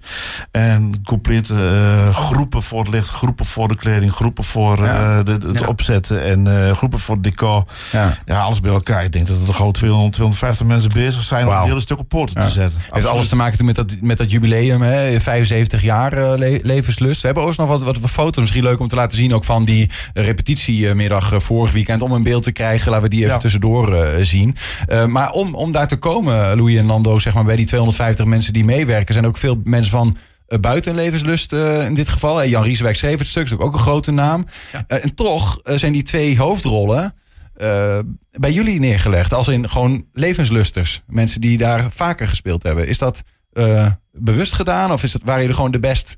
En 0.51 1.01
complete 1.03 1.53
eh, 1.55 2.15
groepen 2.15 2.61
voor 2.63 2.79
het 2.79 2.89
licht, 2.89 3.09
groepen 3.09 3.45
voor 3.45 3.67
de 3.67 3.75
kleding, 3.75 4.11
groepen 4.11 4.43
voor 4.43 4.77
Ja. 4.85 5.23
de, 5.23 5.31
het 5.31 5.59
Ja. 5.59 5.65
opzetten 5.67 6.23
en 6.23 6.75
groepen 6.75 6.99
voor 6.99 7.15
het 7.15 7.23
decor. 7.23 7.63
ja. 7.91 8.17
Alles 8.39 8.59
bij 8.59 8.71
elkaar. 8.71 9.03
Ik 9.03 9.11
denk 9.11 9.27
dat 9.27 9.41
er 9.41 9.47
een 9.47 9.53
groot 9.53 9.77
200, 10.11 10.39
250 10.39 10.67
mensen 10.67 10.89
bezig 10.93 11.23
zijn 11.23 11.47
om 11.47 11.53
het 11.53 11.63
hele 11.67 11.79
stuk 11.79 11.99
op 11.99 12.07
poorten 12.09 12.41
Ja. 12.41 12.47
te 12.47 12.51
zetten. 12.53 12.79
Heeft 12.91 13.05
alles 13.07 13.27
te 13.29 13.35
maken 13.35 13.65
met 13.65 13.75
dat, 13.75 13.95
met 14.01 14.17
dat 14.17 14.31
jubileum, 14.31 14.81
hè? 14.81 15.19
75 15.21 15.81
jaar 15.81 16.13
eh, 16.13 16.37
le- 16.37 16.59
levenslust. 16.63 17.19
We 17.21 17.25
hebben 17.27 17.43
ook 17.45 17.55
nog 17.55 17.67
wat, 17.67 17.83
wat, 17.83 17.97
wat 17.99 18.09
foto's, 18.09 18.41
misschien 18.41 18.63
leuk 18.63 18.79
om 18.79 18.87
te 18.87 18.95
laten 18.95 19.17
zien, 19.17 19.33
ook 19.33 19.43
van 19.43 19.65
die 19.65 19.89
repetitiemiddag 20.13 21.31
eh, 21.33 21.39
vorig 21.39 21.71
weekend, 21.71 22.01
om 22.01 22.11
een 22.11 22.23
beeld 22.23 22.43
te 22.43 22.51
krijgen. 22.51 22.87
Laten 22.91 23.03
we 23.03 23.09
die 23.09 23.19
even 23.23 23.33
Ja. 23.33 23.39
tussendoor 23.39 23.93
eh, 23.93 24.23
zien. 24.23 24.55
Eh, 24.87 25.05
maar 25.05 25.31
om, 25.31 25.55
om 25.55 25.71
daar 25.71 25.87
te 25.87 25.97
komen, 25.97 26.57
Louis 26.57 26.75
en 26.77 26.85
Lando, 26.85 27.19
zeg 27.19 27.33
maar, 27.33 27.43
bij 27.43 27.55
die 27.55 27.65
250 27.65 28.25
mensen 28.25 28.53
die 28.53 28.65
meewerken, 28.65 29.13
zijn 29.13 29.27
ook 29.27 29.37
veel 29.37 29.61
mensen 29.63 29.91
van 29.91 30.17
eh, 30.47 30.59
buiten 30.59 30.95
levenslust 30.95 31.53
eh, 31.53 31.85
in 31.85 31.93
dit 31.93 32.09
geval. 32.09 32.41
Eh, 32.41 32.49
Jan 32.49 32.63
Riesewijk 32.63 32.95
schreef 32.95 33.17
het 33.19 33.27
stuk, 33.27 33.45
is 33.45 33.57
ook 33.57 33.73
een 33.73 33.79
grote 33.79 34.11
naam. 34.11 34.45
Ja. 34.71 34.83
Eh, 34.87 35.03
en 35.03 35.15
toch 35.15 35.59
eh, 35.63 35.77
zijn 35.77 35.91
die 35.93 36.03
twee 36.03 36.37
hoofdrollen 36.37 37.13
eh, 37.59 37.99
bij 38.31 38.51
jullie 38.51 38.79
neergelegd. 38.79 39.33
Als 39.33 39.47
in 39.47 39.69
gewoon 39.69 40.05
levenslusters. 40.13 41.01
Mensen 41.07 41.41
die 41.41 41.57
daar 41.57 41.91
vaker 41.91 42.27
gespeeld 42.27 42.63
hebben. 42.63 42.87
Is 42.87 42.97
dat 42.97 43.21
eh, 43.51 43.87
bewust 44.11 44.53
gedaan 44.53 44.91
of 44.91 45.03
is 45.03 45.13
het, 45.13 45.23
waren 45.23 45.41
jullie 45.41 45.55
gewoon 45.55 45.71
de 45.71 45.79
best? 45.79 46.17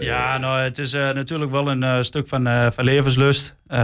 Ja, 0.00 0.38
nou, 0.38 0.60
het 0.62 0.78
is 0.78 0.94
eh, 0.94 1.10
natuurlijk 1.10 1.50
wel 1.50 1.70
een 1.70 1.82
eh, 1.82 2.00
stuk 2.00 2.28
van, 2.28 2.46
eh, 2.46 2.66
van 2.70 2.84
levenslust. 2.84 3.56
Eh, 3.66 3.78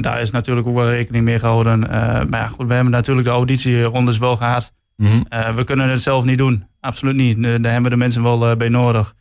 daar 0.00 0.20
is 0.20 0.30
natuurlijk 0.30 0.66
ook 0.66 0.74
wel 0.74 0.90
rekening 0.90 1.24
mee 1.24 1.38
gehouden. 1.38 1.90
Eh, 1.90 2.00
maar 2.02 2.40
ja, 2.40 2.46
goed, 2.46 2.66
we 2.66 2.74
hebben 2.74 2.92
natuurlijk 2.92 3.26
de 3.26 3.32
auditierondes 3.32 4.18
wel 4.18 4.36
gehad. 4.36 4.72
Eh, 5.28 5.54
we 5.54 5.64
kunnen 5.64 5.88
het 5.90 6.00
zelf 6.02 6.24
niet 6.24 6.38
doen. 6.38 6.66
Absoluut 6.80 7.14
niet. 7.14 7.36
Eh, 7.36 7.42
Daar 7.42 7.72
hebben 7.72 7.82
we 7.82 7.88
de 7.90 7.96
mensen 7.96 8.22
wel 8.22 8.50
eh, 8.50 8.56
bij 8.56 8.68
nodig. 8.68 9.14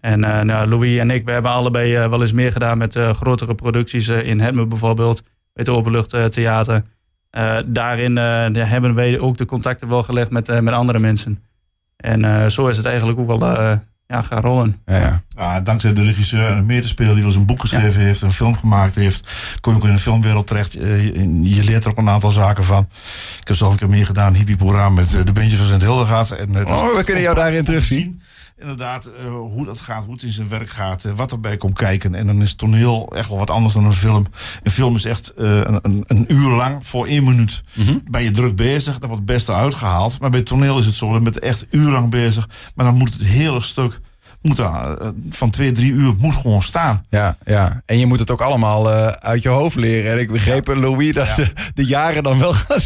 En 0.00 0.24
eh, 0.24 0.40
nou, 0.40 0.68
Louis 0.68 0.98
en 1.00 1.10
ik, 1.10 1.24
we 1.24 1.32
hebben 1.32 1.50
allebei 1.50 1.94
eh, 1.94 2.08
wel 2.10 2.20
eens 2.20 2.32
meer 2.32 2.52
gedaan 2.52 2.78
met 2.78 2.96
eh, 2.96 3.10
grotere 3.14 3.54
producties 3.54 4.08
eh, 4.08 4.26
in 4.26 4.40
Hetme 4.40 4.66
bijvoorbeeld. 4.66 5.22
Bij 5.52 5.64
het 5.64 5.68
Openluchttheater. 5.68 6.82
Eh 7.30 7.58
daarin 7.66 8.18
eh, 8.18 8.68
hebben 8.68 8.94
wij 8.94 9.18
ook 9.18 9.36
de 9.36 9.44
contacten 9.44 9.88
wel 9.88 10.02
gelegd 10.02 10.30
met, 10.30 10.48
eh, 10.48 10.58
met 10.58 10.74
andere 10.74 10.98
mensen. 10.98 11.42
En 12.02 12.24
eh, 12.24 12.48
zo 12.48 12.66
is 12.66 12.76
het 12.76 12.86
eigenlijk 12.86 13.18
ook 13.18 13.26
wel 13.26 13.56
eh, 13.56 13.76
ja, 14.06 14.22
gaan 14.22 14.40
rollen. 14.40 14.80
Ja, 14.86 14.96
ja. 14.96 15.22
Ja, 15.36 15.60
dankzij 15.60 15.92
de 15.92 16.04
regisseur 16.04 16.46
en 16.46 16.56
de 16.56 16.62
medespeler 16.62 17.12
die 17.12 17.22
wel 17.22 17.32
eens 17.32 17.40
een 17.40 17.46
boek 17.46 17.60
geschreven 17.60 18.00
heeft, 18.00 18.22
een 18.22 18.32
film 18.32 18.56
gemaakt 18.56 18.94
heeft, 18.94 19.32
kom 19.60 19.72
je 19.72 19.78
ook 19.78 19.86
in 19.86 19.94
de 19.94 20.00
filmwereld 20.00 20.46
terecht. 20.46 20.72
Je, 20.72 21.62
leert 21.64 21.84
er 21.84 21.90
ook 21.90 21.98
een 21.98 22.08
aantal 22.08 22.30
zaken 22.30 22.64
van. 22.64 22.88
Ik 23.40 23.48
heb 23.48 23.56
zelf 23.56 23.72
een 23.72 23.78
keer 23.78 23.88
meegedaan, 23.88 24.34
Hippie 24.34 24.56
Boera 24.56 24.88
met 24.88 25.10
de 25.10 25.32
bandje 25.32 25.56
van 25.56 25.66
Sint. 25.66 25.82
En, 25.82 26.54
is 26.54 26.70
Oh, 26.70 26.96
we 26.96 27.04
kunnen 27.04 27.22
jou 27.22 27.36
daarin 27.36 27.64
terugzien. 27.64 28.22
Inderdaad, 28.62 29.06
eh, 29.06 29.24
hoe 29.30 29.64
dat 29.64 29.80
gaat, 29.80 30.04
hoe 30.04 30.12
het 30.14 30.22
in 30.22 30.32
zijn 30.32 30.48
werk 30.48 30.68
gaat, 30.68 31.04
eh, 31.04 31.12
wat 31.12 31.32
erbij 31.32 31.56
komt 31.56 31.78
kijken. 31.78 32.14
En 32.14 32.26
dan 32.26 32.42
is 32.42 32.54
toneel 32.54 33.12
echt 33.16 33.28
wel 33.28 33.38
wat 33.38 33.50
anders 33.50 33.74
dan 33.74 33.84
een 33.84 33.92
film. 33.92 34.26
Een 34.62 34.70
film 34.70 34.94
is 34.94 35.04
echt 35.04 35.34
eh, 35.34 35.56
een, 35.56 35.78
een, 35.82 36.04
een 36.06 36.32
uur 36.32 36.50
lang 36.50 36.86
voor 36.86 37.06
één 37.06 37.24
minuut. 37.24 37.62
Ben 38.10 38.22
je 38.22 38.30
druk 38.30 38.56
bezig, 38.56 38.98
dan 38.98 39.08
wordt 39.08 39.24
het 39.24 39.36
beste 39.36 39.52
uitgehaald. 39.52 40.20
Maar 40.20 40.30
bij 40.30 40.42
toneel 40.42 40.78
is 40.78 40.86
het 40.86 40.94
zo, 40.94 41.12
dan 41.12 41.24
ben 41.24 41.32
je 41.32 41.40
echt 41.40 41.66
urenlang 41.70 42.10
bezig. 42.10 42.48
Maar 42.74 42.84
dan 42.84 42.94
moet 42.94 43.12
het 43.12 43.22
hele 43.22 43.60
stuk 43.60 44.00
moet 44.42 44.56
daar, 44.56 44.96
eh, 44.98 45.08
van 45.30 45.50
twee, 45.50 45.72
drie 45.72 45.92
uur 45.92 46.14
moet 46.18 46.34
gewoon 46.34 46.62
staan. 46.62 47.04
Ja, 47.10 47.36
ja. 47.44 47.80
En 47.86 47.98
je 47.98 48.06
moet 48.06 48.18
het 48.18 48.30
ook 48.30 48.40
allemaal 48.40 48.90
eh, 48.90 49.06
uit 49.06 49.42
je 49.42 49.48
hoofd 49.48 49.76
leren. 49.76 50.12
En 50.12 50.18
ik 50.20 50.30
begreep, 50.30 50.68
eh, 50.68 50.76
Louis, 50.76 51.12
dat 51.12 51.26
Ja. 51.26 51.34
de, 51.34 51.52
de 51.74 51.84
jaren 51.84 52.22
dan 52.22 52.38
wel 52.38 52.52
gaan, 52.52 52.78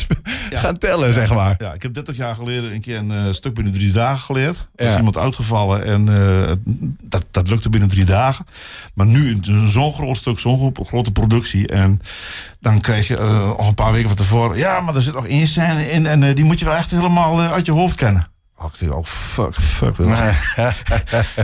Ja. 0.51 0.61
gaan 0.61 0.79
tellen, 0.79 1.13
zeg 1.13 1.31
maar. 1.35 1.55
Ja, 1.59 1.73
ik 1.73 1.83
heb 1.83 1.95
30 1.95 2.17
jaar 2.17 2.35
geleden 2.35 2.73
een 2.75 2.81
keer 2.81 2.97
een 2.99 3.11
eh, 3.11 3.25
stuk 3.31 3.55
binnen 3.55 3.73
drie 3.73 3.93
dagen 3.93 4.19
geleerd. 4.19 4.69
Er 4.75 4.85
is 4.85 4.91
Ja. 4.91 4.97
iemand 4.97 5.19
uitgevallen 5.19 5.85
en 5.85 6.05
dat, 7.03 7.25
dat 7.31 7.49
lukte 7.49 7.71
binnen 7.71 7.89
drie 7.89 8.05
dagen. 8.05 8.45
Maar 8.95 9.07
nu 9.07 9.39
zo'n 9.67 9.93
groot 9.93 10.17
stuk, 10.17 10.39
zo'n 10.39 10.57
gro- 10.73 10.85
grote 10.85 11.13
productie. 11.13 11.69
En 11.69 12.01
dan 12.61 12.81
krijg 12.81 13.09
je 13.09 13.17
nog 13.59 13.69
een 13.69 13.75
paar 13.75 13.93
weken 13.93 14.09
van 14.09 14.17
tevoren... 14.17 14.59
Ja, 14.59 14.81
maar 14.81 14.95
er 14.95 15.01
zit 15.03 15.15
nog 15.15 15.27
één 15.27 15.47
scène 15.49 15.91
in 15.91 16.07
en 16.07 16.35
die 16.35 16.45
moet 16.45 16.59
je 16.59 16.65
wel 16.65 16.75
echt 16.75 16.91
helemaal 16.91 17.41
uit 17.41 17.67
je 17.67 17.73
hoofd 17.73 17.95
kennen. 17.95 18.27
Oh, 18.59 18.71
ik 18.81 18.95
oh 18.95 19.05
fuck, 19.05 19.55
fuck. 19.55 19.97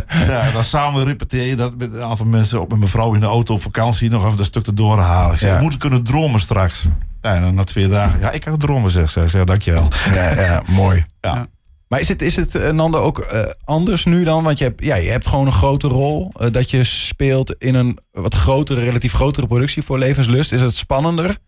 ja, 0.08 0.50
dan 0.50 0.64
samen 0.64 1.04
repeteer 1.04 1.46
je 1.46 1.56
dat 1.56 1.76
met 1.76 1.92
een 1.92 2.02
aantal 2.02 2.26
mensen... 2.26 2.60
ook 2.60 2.68
met 2.68 2.78
mijn 2.78 2.90
vrouw 2.90 3.14
in 3.14 3.20
de 3.20 3.26
auto 3.26 3.54
op 3.54 3.62
vakantie... 3.62 4.10
nog 4.10 4.24
even 4.24 4.36
dat 4.36 4.46
stuk 4.46 4.62
te 4.62 4.74
doorhalen. 4.74 5.32
Ik 5.34 5.38
zeg, 5.40 5.50
Ja. 5.54 5.60
moeten 5.60 5.78
kunnen 5.78 6.02
dromen 6.02 6.40
straks. 6.40 6.84
Ja, 7.20 7.34
en 7.34 7.42
dan 7.42 7.54
na 7.54 7.64
twee 7.64 7.88
dagen... 7.88 8.20
Ja, 8.20 8.30
ik 8.30 8.40
kan 8.40 8.56
dromen, 8.56 8.90
zegt 8.90 9.12
ze. 9.12 9.28
Zeg, 9.28 9.44
dankjewel. 9.44 9.88
Ja, 10.14 10.30
ja 10.40 10.62
mooi. 10.68 11.04
Ja. 11.20 11.34
Ja. 11.34 11.46
Maar 11.88 12.00
is 12.00 12.08
het, 12.08 12.22
is 12.22 12.36
het 12.36 12.54
eh, 12.54 12.70
Nando, 12.70 12.98
ook 12.98 13.18
eh, 13.18 13.40
anders 13.64 14.04
nu 14.04 14.24
dan? 14.24 14.42
Want 14.42 14.58
je 14.58 14.64
hebt, 14.64 14.84
ja, 14.84 14.94
je 14.94 15.10
hebt 15.10 15.26
gewoon 15.26 15.46
een 15.46 15.52
grote 15.52 15.88
rol. 15.88 16.30
eh, 16.36 16.50
dat 16.52 16.70
je 16.70 16.84
speelt 16.84 17.54
in 17.58 17.74
een 17.74 17.98
wat 18.12 18.34
grotere, 18.34 18.80
relatief 18.80 19.12
grotere 19.12 19.46
productie 19.46 19.82
voor 19.82 19.98
Levenslust. 19.98 20.52
Is 20.52 20.60
het 20.60 20.76
spannender? 20.76 21.38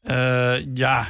Eh, 0.00 0.66
ja, 0.74 1.06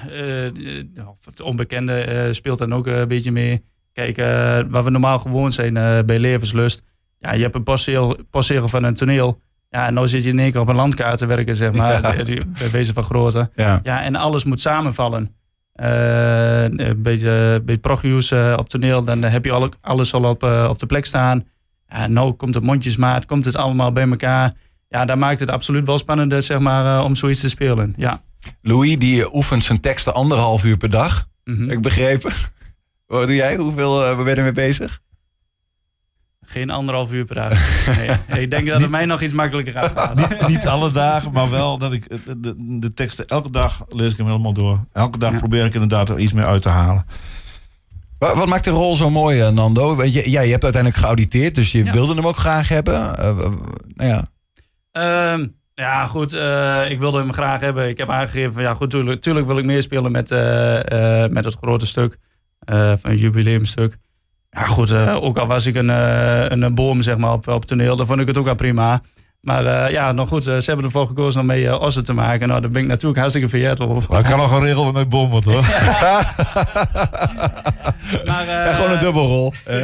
het 1.25 1.41
onbekende 1.41 2.01
eh, 2.01 2.33
speelt 2.33 2.59
dan 2.59 2.75
ook 2.75 2.87
een 2.87 3.09
beetje 3.09 3.33
mee. 3.33 3.65
Kijk, 3.93 4.19
eh, 4.19 4.25
waar 4.69 4.85
we 4.85 4.91
normaal 4.91 5.19
gewoon 5.19 5.53
zijn 5.53 5.77
eh, 5.77 5.99
bij 6.07 6.19
Levenslust. 6.19 6.83
Ja, 7.19 7.33
je 7.33 7.43
hebt 7.43 7.55
een 7.55 7.63
passeel, 7.63 8.17
passeren 8.31 8.69
van 8.69 8.85
een 8.85 8.95
toneel. 8.95 9.41
Ja, 9.71 9.87
en 9.87 9.95
nu 9.95 10.09
zit 10.09 10.25
je 10.25 10.31
in 10.31 10.39
één 10.39 10.53
keer 10.53 10.61
op 10.61 10.69
een 10.69 10.75
landkaart 10.75 11.19
te 11.19 11.27
werken, 11.27 11.57
zeg 11.57 11.73
maar. 11.73 11.93
Ja. 11.93 12.25
Bij 12.59 12.71
wezen 12.73 12.95
van 12.95 13.05
grootte. 13.05 13.51
Ja. 13.55 13.81
Ja, 13.83 14.03
en 14.03 14.17
alles 14.17 14.45
moet 14.45 14.61
samenvallen. 14.61 15.35
Eh, 15.73 16.63
een 16.63 17.03
beetje, 17.03 17.63
prognieuws 17.81 18.31
eh, 18.31 18.55
op 18.59 18.69
toneel, 18.69 19.05
dan 19.05 19.23
heb 19.23 19.45
je 19.45 19.53
al, 19.53 19.69
alles 19.81 20.13
al 20.13 20.25
op, 20.25 20.43
op 20.43 20.79
de 20.79 20.87
plek 20.87 21.07
staan. 21.07 21.43
Ja, 21.89 22.07
nou 22.07 22.33
komt 22.33 22.55
het 22.55 22.65
mondjesmaat, 22.65 23.27
komt 23.27 23.45
het 23.45 23.57
allemaal 23.57 23.93
bij 23.93 24.09
elkaar. 24.09 24.53
Ja, 24.89 25.05
daar 25.05 25.19
maakt 25.19 25.41
het 25.41 25.51
absoluut 25.51 25.87
wel 25.87 25.99
spannender, 25.99 26.43
zeg 26.43 26.59
maar, 26.59 27.05
om 27.05 27.15
zoiets 27.15 27.41
te 27.41 27.49
spelen. 27.49 27.95
Ja. 27.97 28.23
Louis, 28.63 28.99
die 28.99 29.35
oefent 29.35 29.65
zijn 29.65 29.81
teksten 29.81 30.15
anderhalf 30.15 30.65
uur 30.65 30.77
per 30.77 30.91
dag. 30.91 31.29
Heb 31.45 31.71
ik 31.71 31.83
begrepen. 31.83 32.33
Wat 33.11 33.27
doe 33.27 33.37
jij? 33.37 33.57
Hoeveel 33.57 34.11
uh, 34.11 34.17
ben 34.17 34.27
je 34.27 34.35
ermee 34.35 34.53
bezig? 34.53 35.01
Geen 36.47 36.71
anderhalf 36.71 37.13
uur 37.13 37.25
per 37.25 37.35
dag. 37.35 37.87
Nee, 38.29 38.41
ik 38.43 38.51
denk 38.51 38.67
dat 38.69 38.81
het 38.81 38.91
mij 38.91 39.05
nog 39.07 39.23
iets 39.23 39.33
makkelijker 39.33 39.73
gaat. 39.73 40.15
niet, 40.15 40.49
niet 40.49 40.67
alle 40.67 40.91
dagen, 40.91 41.33
maar 41.33 41.51
wel 41.51 41.79
dat 41.79 41.93
ik 41.93 42.09
de, 42.25 42.41
de, 42.41 42.55
de 42.81 42.95
teksten 42.95 43.25
elke 43.27 43.51
dag 43.51 43.85
lees 43.89 44.13
ik 44.13 44.17
hem 44.19 44.27
helemaal 44.27 44.53
door. 44.53 44.79
Elke 44.93 45.19
dag 45.19 45.33
Ja. 45.33 45.39
probeer 45.39 45.65
ik 45.65 45.75
inderdaad 45.75 46.09
er 46.09 46.19
iets 46.19 46.33
meer 46.33 46.45
uit 46.47 46.63
te 46.63 46.69
halen. 46.69 47.05
Wat, 48.19 48.35
wat 48.35 48.49
maakt 48.49 48.65
de 48.65 48.71
rol 48.71 48.97
zo 48.97 49.11
mooi, 49.11 49.41
eh, 49.41 49.49
Nando? 49.49 50.05
Ja, 50.05 50.41
je 50.41 50.51
hebt 50.51 50.63
uiteindelijk 50.65 51.03
geauditeerd, 51.03 51.55
dus 51.55 51.73
je 51.73 51.85
Ja. 51.85 51.93
wilde 51.93 52.15
hem 52.15 52.27
ook 52.27 52.37
graag 52.37 52.69
hebben. 52.69 53.19
Eh, 53.19 53.37
nou 53.95 54.09
ja. 54.11 54.25
Ehm, 54.93 55.49
ja, 55.75 56.07
goed. 56.07 56.33
eh, 56.35 56.91
ik 56.91 56.99
wilde 56.99 57.19
hem 57.19 57.33
graag 57.33 57.61
hebben. 57.61 57.89
Ik 57.89 57.97
heb 57.99 58.11
aangegeven 58.11 58.53
van 58.53 58.63
ja, 58.63 58.75
goed, 58.75 58.91
tuurlijk, 58.91 59.23
tuurlijk 59.23 59.47
wil 59.47 59.59
ik 59.59 59.65
meespelen 59.65 60.13
met, 60.13 60.31
eh, 60.31 61.23
eh, 61.25 61.31
met 61.31 61.45
het 61.45 61.55
grote 61.55 61.87
stuk. 61.87 62.19
Eh, 62.61 62.93
van 62.97 63.11
het 63.11 63.21
jubileumstuk. 63.21 63.97
Ja, 64.51 64.63
goed. 64.63 64.91
eh, 64.91 65.17
ook 65.23 65.39
al 65.39 65.47
was 65.47 65.67
ik 65.67 65.75
een, 65.75 65.91
eh, 65.91 66.45
een, 66.49 66.63
een 66.63 66.75
boom 66.75 67.03
zeg 67.03 67.17
maar, 67.17 67.33
op, 67.33 67.49
op 67.49 67.65
toneel, 67.65 67.97
dan 67.97 68.07
vond 68.07 68.21
ik 68.21 68.27
het 68.27 68.39
ook 68.39 68.49
al 68.49 68.55
prima. 68.55 69.01
Maar 69.41 69.67
eh, 69.67 69.93
ja, 69.93 70.13
nog 70.13 70.29
goed. 70.29 70.47
eh, 70.47 70.57
ze 70.59 70.65
hebben 70.67 70.85
ervoor 70.85 71.07
gekozen 71.07 71.41
om 71.41 71.47
mee 71.47 71.63
uh, 71.65 71.81
Ossen 71.81 72.05
te 72.05 72.13
maken. 72.13 72.49
Nou, 72.49 72.61
daar 72.61 72.71
ben 72.71 72.83
ik 72.83 72.89
natuurlijk 72.89 73.19
hartstikke 73.19 73.49
vereerd 73.49 73.81
over. 73.81 74.09
Dat 74.11 74.23
kan 74.29 74.39
nog 74.39 74.57
geregeld 74.59 74.93
met 74.95 75.09
bommen, 75.09 75.43
hoor. 75.45 75.65
Maar, 78.27 78.41
eh, 78.41 78.47
ja, 78.47 78.73
gewoon 78.75 78.91
een 78.91 78.99
dubbelrol. 78.99 79.53
Eh, 79.65 79.77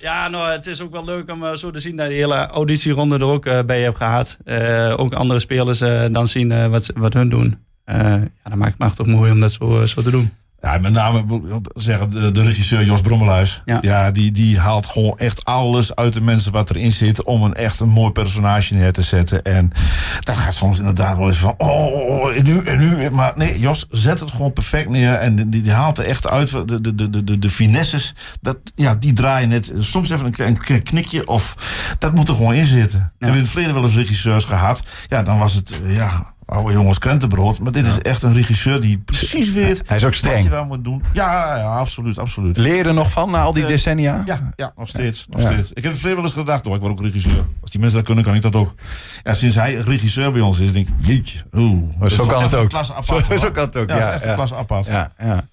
Ja, 0.00 0.28
nou, 0.28 0.50
het 0.52 0.66
is 0.66 0.80
ook 0.80 0.92
wel 0.92 1.04
leuk 1.04 1.30
om 1.30 1.44
eh, 1.44 1.54
zo 1.54 1.70
te 1.70 1.80
zien 1.80 1.96
dat 1.96 2.06
je 2.06 2.12
de 2.12 2.18
hele 2.18 2.46
auditieronde 2.46 3.14
er 3.16 3.24
ook 3.24 3.46
eh, 3.46 3.58
bij 3.66 3.82
hebt 3.82 3.96
gehad. 3.96 4.38
Eh, 4.44 4.94
ook 4.98 5.12
andere 5.14 5.40
spelers 5.40 5.80
eh, 5.80 6.04
dan 6.10 6.26
zien 6.28 6.52
eh, 6.52 6.66
wat, 6.66 6.90
wat 6.94 7.12
hun 7.12 7.28
doen. 7.28 7.58
Eh, 7.84 7.96
ja, 8.00 8.20
dat 8.42 8.54
maakt 8.54 8.74
het 8.78 8.96
toch 8.96 9.06
mooi 9.06 9.30
om 9.32 9.40
dat 9.40 9.52
zo, 9.52 9.80
eh, 9.80 9.86
zo 9.86 10.02
te 10.02 10.10
doen. 10.10 10.32
Ja, 10.66 10.78
met 10.78 10.92
name 10.92 11.22
moet 11.22 11.44
ik 11.44 11.70
zeggen, 11.74 12.10
de, 12.10 12.30
de 12.30 12.42
regisseur 12.42 12.84
Jos 12.84 13.00
Brommelhuis. 13.00 13.62
Ja. 13.64 13.78
Ja. 13.80 14.10
die, 14.10 14.32
die 14.32 14.58
haalt 14.58 14.86
gewoon 14.86 15.18
echt 15.18 15.44
alles 15.44 15.94
uit 15.94 16.12
de 16.12 16.20
mensen 16.20 16.52
wat 16.52 16.70
erin 16.70 16.92
zit. 16.92 17.24
om 17.24 17.42
een 17.42 17.54
echt 17.54 17.80
een 17.80 17.88
mooi 17.88 18.12
personage 18.12 18.74
neer 18.74 18.92
te 18.92 19.02
zetten. 19.02 19.42
En 19.42 19.72
dat 20.20 20.36
gaat 20.36 20.54
soms 20.54 20.78
inderdaad 20.78 21.16
wel 21.16 21.28
eens 21.28 21.36
van. 21.36 21.54
Oh, 21.56 22.36
en 22.36 22.44
nu, 22.44 22.58
en 22.64 22.78
nu. 22.78 23.10
Maar 23.10 23.32
nee, 23.36 23.58
Jos 23.58 23.86
zet 23.90 24.20
het 24.20 24.30
gewoon 24.30 24.52
perfect 24.52 24.88
neer. 24.88 25.12
En 25.12 25.50
die, 25.50 25.62
die 25.62 25.72
haalt 25.72 25.98
er 25.98 26.04
echt 26.04 26.28
uit. 26.28 26.50
De, 26.50 26.80
de, 26.80 26.94
de, 26.94 27.24
de, 27.24 27.38
de 27.38 27.50
finesses, 27.50 28.14
dat, 28.40 28.56
ja, 28.74 28.94
die 28.94 29.12
draaien 29.12 29.48
net. 29.48 29.72
Soms 29.78 30.10
even 30.10 30.26
een 30.26 30.58
klein 30.58 30.82
knikje. 30.82 31.26
Of 31.26 31.56
dat 31.98 32.14
moet 32.14 32.28
er 32.28 32.34
gewoon 32.34 32.54
in 32.54 32.66
zitten. 32.66 32.98
We 32.98 33.12
hebben 33.18 33.36
in 33.36 33.42
het 33.42 33.52
verleden 33.52 33.74
wel 33.74 33.84
eens 33.84 33.94
regisseurs 33.94 34.44
gehad. 34.44 34.82
Ja, 35.08 35.22
dan 35.22 35.38
was 35.38 35.54
het. 35.54 35.78
Ja, 35.86 36.34
oude 36.46 36.72
jongens 36.72 36.98
krentenbrood. 36.98 37.58
Maar 37.58 37.72
dit 37.72 37.86
is 37.86 37.98
echt 37.98 38.22
een 38.22 38.32
regisseur 38.34 38.80
die 38.80 38.98
precies 38.98 39.52
weet. 39.52 39.82
Hij 39.86 39.96
is 39.96 40.02
ook 40.04 40.08
Wat 40.10 40.18
streng. 40.18 40.44
je 40.44 40.50
wel 40.50 40.64
moet 40.64 40.84
doen. 40.84 41.02
Ja, 41.12 41.56
ja 41.56 41.62
absoluut, 41.78 42.18
absoluut. 42.18 42.56
Leer 42.56 42.76
je 42.76 42.82
er 42.84 42.94
nog 42.94 43.10
van 43.10 43.30
na 43.30 43.40
al 43.42 43.52
die 43.52 43.62
Eh, 43.62 43.68
decennia? 43.68 44.22
Ja, 44.26 44.50
ja, 44.56 44.72
nog 44.76 44.88
steeds. 44.88 45.26
Nog 45.30 45.42
Ja. 45.42 45.46
steeds. 45.52 45.72
Ik 45.72 45.82
heb 45.82 45.92
het 45.92 46.02
wel 46.02 46.16
eens 46.22 46.32
gedacht, 46.32 46.64
hoor, 46.64 46.74
ik 46.74 46.80
word 46.80 46.92
ook 46.92 47.02
regisseur. 47.02 47.44
Als 47.60 47.70
die 47.70 47.80
mensen 47.80 47.98
dat 47.98 48.06
kunnen, 48.06 48.24
kan 48.24 48.34
ik 48.34 48.42
dat 48.42 48.54
ook. 48.54 48.74
Ja, 49.22 49.34
sinds 49.34 49.54
hij 49.54 49.74
regisseur 49.74 50.32
bij 50.32 50.40
ons 50.40 50.58
is, 50.58 50.72
denk 50.72 50.88
ik, 50.88 50.94
jeetje. 50.98 51.38
Oeh, 51.52 51.82
dat 51.98 52.10
is 52.10 52.16
zo 52.16 52.22
wel 52.26 52.32
kan 52.34 52.42
het 52.42 52.52
een 52.52 52.58
ook. 52.58 52.68
klasse 52.68 52.92
apart. 52.94 53.06
Zo- 53.24 53.30
hoor. 53.30 53.38
zo 53.38 53.50
kan 53.50 53.64
het 53.64 53.76
ook, 53.76 53.88
Ja, 53.88 53.94
dat 53.96 54.04
ja, 54.04 54.08
is 54.10 54.14
echt 54.14 54.24
ja. 54.24 54.28
een 54.30 54.36
klasse 54.36 54.54
apart. 54.56 54.86
Ja, 54.86 55.10
ja. 55.18 55.44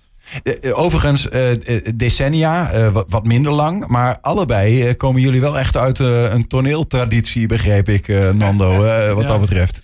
Eh, 0.43 0.69
eh, 0.69 0.79
Overigens, 0.79 1.29
eh, 1.29 1.51
eh, 1.51 1.93
decennia, 1.95 2.69
eh, 2.71 2.87
wat, 2.91 3.05
wat 3.09 3.25
minder 3.25 3.51
lang. 3.51 3.87
Maar 3.87 4.17
allebei 4.21 4.83
eh, 4.87 4.97
komen 4.97 5.21
jullie 5.21 5.41
wel 5.41 5.59
echt 5.59 5.77
uit 5.77 5.99
eh, 5.99 6.23
een 6.33 6.47
toneeltraditie, 6.47 7.47
begreep 7.47 7.89
ik, 7.89 8.07
eh, 8.07 8.29
Nando, 8.29 8.83
eh, 8.85 9.13
wat 9.13 9.27
dat 9.27 9.39
betreft. 9.39 9.81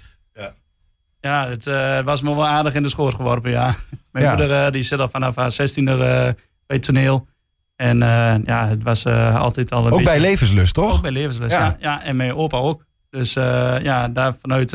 Ja, 1.22 1.48
het 1.48 1.68
eh, 1.68 2.02
was 2.04 2.22
me 2.22 2.36
wel 2.36 2.48
aardig 2.48 2.74
in 2.74 2.84
de 2.84 2.90
schoot 2.90 3.14
geworpen, 3.14 3.52
ja. 3.52 3.76
Mijn 4.12 4.26
Ja. 4.26 4.32
moeder 4.36 4.66
eh, 4.66 4.72
die 4.72 4.82
zit 4.82 5.00
al 5.00 5.08
vanaf 5.08 5.36
haar 5.36 5.52
eh 5.52 6.34
bij 6.66 6.78
het 6.78 6.84
toneel. 6.84 7.28
En 7.76 8.00
ja, 8.46 8.68
het 8.68 8.84
was 8.84 9.06
altijd 9.06 9.72
al 9.72 9.80
een 9.80 9.86
Ook 9.86 9.90
beetje... 9.98 10.04
bij 10.04 10.20
levenslust, 10.20 10.74
toch? 10.74 10.94
Ook 10.96 11.02
bij 11.02 11.12
levenslust, 11.12 11.56
Ja. 11.56 11.66
ja. 11.66 11.76
ja. 11.80 12.04
En 12.04 12.16
mijn 12.16 12.36
opa 12.36 12.58
ook. 12.58 12.86
Dus 13.10 13.34
ja, 13.82 14.08
daar 14.08 14.34
vanuit 14.36 14.72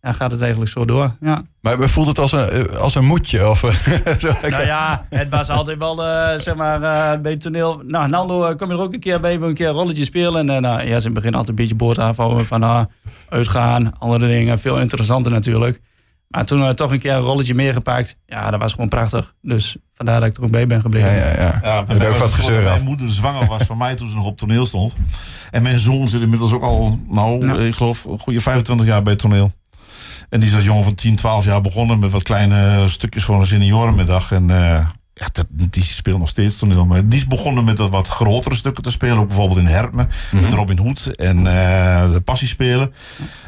ja, 0.00 0.12
gaat 0.12 0.30
het 0.30 0.40
eigenlijk 0.40 0.70
zo 0.70 0.84
door, 0.84 1.16
ja. 1.20 1.42
Maar 1.60 1.88
voelt 1.88 2.06
het 2.06 2.18
als 2.18 2.32
een, 2.32 2.48
eh, 2.48 2.76
als 2.76 2.94
een 2.94 3.04
moedje? 3.04 3.48
Of, 3.48 3.62
eh, 3.62 4.16
zo? 4.18 4.32
Nou 4.48 4.64
ja, 4.64 5.06
het 5.10 5.28
was 5.28 5.48
altijd 5.48 5.78
wel, 5.78 6.04
eh, 6.04 6.38
zeg 6.38 6.54
maar, 6.54 6.82
eh, 6.82 7.20
bij 7.20 7.30
het 7.32 7.40
toneel. 7.40 7.82
Nou, 7.86 8.08
Nando, 8.08 8.54
kom 8.56 8.68
je 8.68 8.74
er 8.74 8.80
ook 8.80 8.92
een 8.92 9.00
keer 9.00 9.20
bij 9.20 9.38
voor 9.38 9.48
een 9.48 9.54
keer 9.54 9.68
een 9.68 9.74
rolletje 9.74 10.04
spelen? 10.04 10.50
En 10.50 10.62
nou, 10.62 10.78
ja, 10.80 10.84
ze 10.84 10.90
in 10.90 10.94
het 10.94 11.12
begin 11.12 11.32
altijd 11.32 11.48
een 11.48 11.54
beetje 11.54 11.74
boord 11.74 11.98
afhouden 11.98 12.46
van 12.46 12.62
ah, 12.62 12.84
uitgaan, 13.28 13.98
andere 13.98 14.26
dingen. 14.26 14.58
Veel 14.58 14.78
interessanter 14.80 15.32
natuurlijk. 15.32 15.80
Maar 16.30 16.44
toen 16.44 16.66
we 16.66 16.74
toch 16.74 16.90
een 16.90 16.98
keer 16.98 17.12
een 17.12 17.20
rolletje 17.20 17.54
meer 17.54 17.72
gepakt, 17.72 18.16
ja, 18.26 18.50
dat 18.50 18.60
was 18.60 18.72
gewoon 18.72 18.88
prachtig. 18.88 19.34
Dus 19.42 19.76
vandaar 19.94 20.20
dat 20.20 20.28
ik 20.28 20.36
er 20.36 20.42
ook 20.42 20.50
bij 20.50 20.66
ben 20.66 20.80
gebleven. 20.80 21.10
Ja, 21.10 21.26
ja, 21.26 21.42
ja. 21.42 21.60
Ja, 21.62 21.86
werd 21.86 22.06
ook 22.06 22.16
wat 22.16 22.32
gezeur 22.32 22.58
af. 22.58 22.64
Mijn 22.64 22.84
moeder 22.84 23.10
zwanger 23.10 23.46
was 23.46 23.62
van 23.62 23.78
mij 23.78 23.94
toen 23.94 24.08
ze 24.08 24.14
nog 24.14 24.26
op 24.26 24.38
toneel 24.38 24.66
stond. 24.66 24.96
En 25.50 25.62
mijn 25.62 25.78
zoon 25.78 26.08
zit 26.08 26.20
inmiddels 26.20 26.52
ook 26.52 26.62
al, 26.62 26.98
nou, 27.08 27.62
ik 27.64 27.74
geloof, 27.74 28.04
een 28.04 28.18
goede 28.18 28.40
25 28.40 28.86
jaar 28.86 29.02
bij 29.02 29.12
het 29.12 29.22
toneel. 29.22 29.52
En 30.30 30.40
die 30.40 30.48
is 30.48 30.54
als 30.54 30.64
jongen 30.64 30.84
van 30.84 30.94
10, 30.94 31.16
12 31.16 31.44
jaar 31.44 31.60
begonnen 31.60 31.98
met 31.98 32.10
wat 32.10 32.22
kleine 32.22 32.88
stukjes 32.88 33.24
voor 33.24 33.40
een 33.40 33.46
seniorenmiddag. 33.46 34.32
En 34.32 34.50
eh, 34.50 34.86
ja, 35.14 35.28
dat, 35.32 35.46
die 35.50 35.82
speelt 35.82 36.18
nog 36.18 36.28
steeds 36.28 36.56
toneel. 36.56 36.86
Maar 36.86 37.08
die 37.08 37.18
is 37.18 37.26
begonnen 37.26 37.64
met 37.64 37.78
wat, 37.78 37.90
wat 37.90 38.08
grotere 38.08 38.54
stukken 38.54 38.82
te 38.82 38.90
spelen. 38.90 39.18
Ook 39.18 39.26
bijvoorbeeld 39.26 39.58
in 39.58 39.66
Herpen, 39.66 40.08
met 40.32 40.52
Robin 40.52 40.78
Hood 40.78 41.06
en 41.06 41.36
eh, 41.36 42.12
de 42.12 42.20
Passie 42.20 42.48
spelen. 42.48 42.92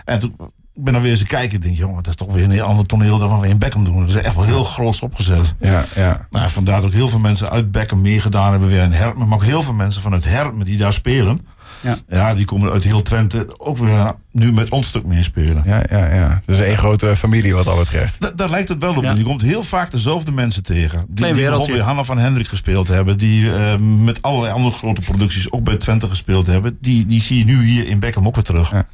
En 0.05 0.19
toen 0.19 0.35
ik 0.75 0.85
ben 0.85 0.93
dan 0.93 1.03
weer 1.03 1.11
eens 1.11 1.23
kijken. 1.23 1.57
Ik 1.57 1.63
denk, 1.63 1.77
jongen, 1.77 1.97
dat 1.97 2.07
is 2.07 2.15
toch 2.15 2.33
weer 2.33 2.45
een 2.45 2.51
heel 2.51 2.65
ander 2.65 2.87
toneel 2.87 3.19
dan 3.19 3.29
wat 3.29 3.41
we 3.41 3.49
in 3.49 3.59
Beckham 3.59 3.85
doen. 3.85 4.01
Dat 4.01 4.09
is 4.09 4.15
echt 4.15 4.35
wel 4.35 4.45
heel 4.45 4.65
groots 4.65 5.01
opgezet. 5.01 5.55
Ja, 5.61 5.85
ja. 5.95 6.27
Nou, 6.31 6.51
vandaar 6.51 6.77
dat 6.77 6.85
ook 6.85 6.93
heel 6.93 7.09
veel 7.09 7.19
mensen 7.19 7.51
uit 7.51 7.71
Beckham 7.71 8.01
meegedaan 8.01 8.51
hebben 8.51 8.69
weer 8.69 8.83
in 8.83 8.93
Herpen. 8.93 9.29
Maar 9.29 9.39
ook 9.39 9.45
heel 9.45 9.63
veel 9.63 9.75
mensen 9.75 10.03
vanuit 10.03 10.25
Herpen 10.25 10.65
die 10.65 10.79
daar 10.79 10.93
spelen. 10.93 11.47
Ja. 11.83 11.97
Ja, 12.09 12.35
die 12.35 12.45
komen 12.45 12.73
uit 12.73 12.85
heel 12.85 13.03
Twente 13.03 13.47
ook 13.59 13.77
weer 13.77 14.15
nu 14.31 14.53
met 14.53 14.71
ons 14.71 14.87
stuk 14.87 15.05
meespelen. 15.07 15.63
Ja, 15.67 15.85
ja, 15.91 16.15
ja. 16.15 16.43
Dus 16.47 16.59
één 16.59 16.77
grote 16.79 17.17
familie 17.17 17.55
wat 17.55 17.65
dat 17.65 17.79
betreft. 17.79 18.21
Da- 18.21 18.31
daar 18.31 18.51
lijkt 18.51 18.69
het 18.69 18.79
wel 18.81 18.95
op. 18.97 19.03
Ja. 19.05 19.13
Je 19.13 19.23
komt 19.23 19.43
heel 19.43 19.63
vaak 19.63 19.91
dezelfde 19.91 20.33
mensen 20.33 20.63
tegen. 20.63 21.05
Die, 21.09 21.33
die 21.33 21.35
bijvoorbeeld 21.45 21.79
Hanna 21.81 22.05
van 22.05 22.19
Hendrik 22.19 22.49
gespeeld 22.49 22.89
hebben. 22.89 23.19
Die 23.19 23.53
eh, 23.53 23.77
met 23.79 24.23
allerlei 24.23 24.53
andere 24.53 24.75
grote 24.75 25.01
producties 25.01 25.53
ook 25.53 25.65
bij 25.65 25.77
Twente 25.77 26.07
gespeeld 26.09 26.47
hebben. 26.47 26.79
Die, 26.81 27.07
die 27.07 27.21
zie 27.21 27.39
je 27.39 27.45
nu 27.45 27.65
hier 27.65 27.89
in 27.89 27.99
Beckham 27.99 28.27
ook 28.27 28.35
weer 28.35 28.45
terug. 28.45 28.71
Ja. 28.71 28.87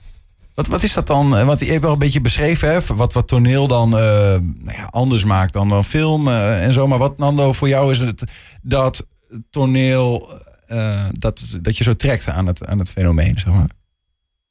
Wat, 0.55 0.67
wat 0.67 0.83
is 0.83 0.93
dat 0.93 1.07
dan? 1.07 1.37
Eh, 1.37 1.47
Want 1.47 1.61
je 1.61 1.67
hebt 1.71 1.83
wel 1.83 1.93
een 1.93 1.99
beetje 1.99 2.21
beschreven, 2.21 2.69
hè, 2.73 2.79
wat, 2.95 3.13
wat 3.13 3.29
toneel 3.29 3.67
dan 3.69 3.97
eh, 3.99 4.01
nou 4.39 4.77
ja, 4.77 4.89
anders 4.91 5.25
maakt 5.25 5.53
dan, 5.53 5.69
dan 5.69 5.85
film 5.85 6.29
en 6.29 6.73
zo. 6.73 6.87
Maar 6.87 6.99
wat, 6.99 7.19
Nando, 7.19 7.53
voor 7.53 7.69
jou 7.69 7.91
is 7.93 7.99
het 7.99 8.23
dat 8.63 9.07
toneel, 9.51 10.29
eh, 10.69 11.07
dat, 11.13 11.59
dat 11.61 11.77
je 11.77 11.85
zo 11.85 11.95
trekt 11.95 12.29
aan 12.29 12.47
het, 12.47 12.67
aan 12.67 12.79
het 12.79 12.91
fenomeen, 12.91 13.39
zeg 13.39 13.55
maar? 13.55 13.69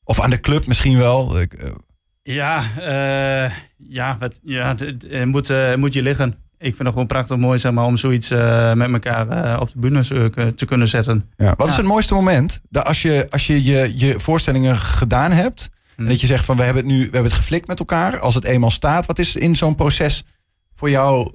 Of 0.03 0.21
aan 0.21 0.29
de 0.29 0.39
club 0.39 0.67
misschien 0.67 0.97
wel? 0.97 1.39
Eh, 1.39 1.47
Ja, 2.24 2.63
eh, 2.79 3.51
ja, 3.77 4.17
wat, 4.19 4.39
ja 4.43 4.75
het, 4.77 5.25
moet, 5.25 5.77
moet 5.77 5.93
je 5.93 6.01
liggen. 6.01 6.36
Ik 6.57 6.75
vind 6.75 6.77
het 6.77 6.88
gewoon 6.88 7.07
prachtig 7.07 7.38
mooi 7.38 7.59
zeg 7.59 7.71
maar, 7.71 7.86
om 7.86 7.97
zoiets 7.97 8.29
met 8.74 8.91
elkaar 8.91 9.59
op 9.59 9.71
de 9.71 9.79
bühne 9.79 10.03
te, 10.55 10.65
kunnen 10.65 10.88
zetten. 10.88 11.29
ja. 11.38 11.53
Wat 11.57 11.69
is 11.69 11.75
het 11.75 11.86
mooiste 11.86 12.13
moment? 12.13 12.62
Dat 12.69 12.86
als 12.86 13.01
je, 13.01 13.27
als 13.29 13.47
je, 13.47 13.63
je 13.63 13.93
je 13.95 14.19
voorstellingen 14.19 14.77
gedaan 14.77 15.31
hebt... 15.31 15.69
En 15.95 16.05
dat 16.05 16.21
je 16.21 16.27
zegt 16.27 16.45
van 16.45 16.55
we 16.55 16.63
hebben 16.63 16.83
het 16.83 16.91
nu 16.91 16.97
we 16.97 17.03
hebben 17.03 17.24
het 17.24 17.33
geflikt 17.33 17.67
met 17.67 17.79
elkaar. 17.79 18.19
Als 18.19 18.36
het 18.36 18.43
eenmaal 18.43 18.71
staat, 18.71 19.05
wat 19.05 19.19
is 19.19 19.36
in 19.36 19.55
zo'n 19.55 19.75
proces 19.75 20.24
voor 20.75 20.89
jou... 20.89 21.31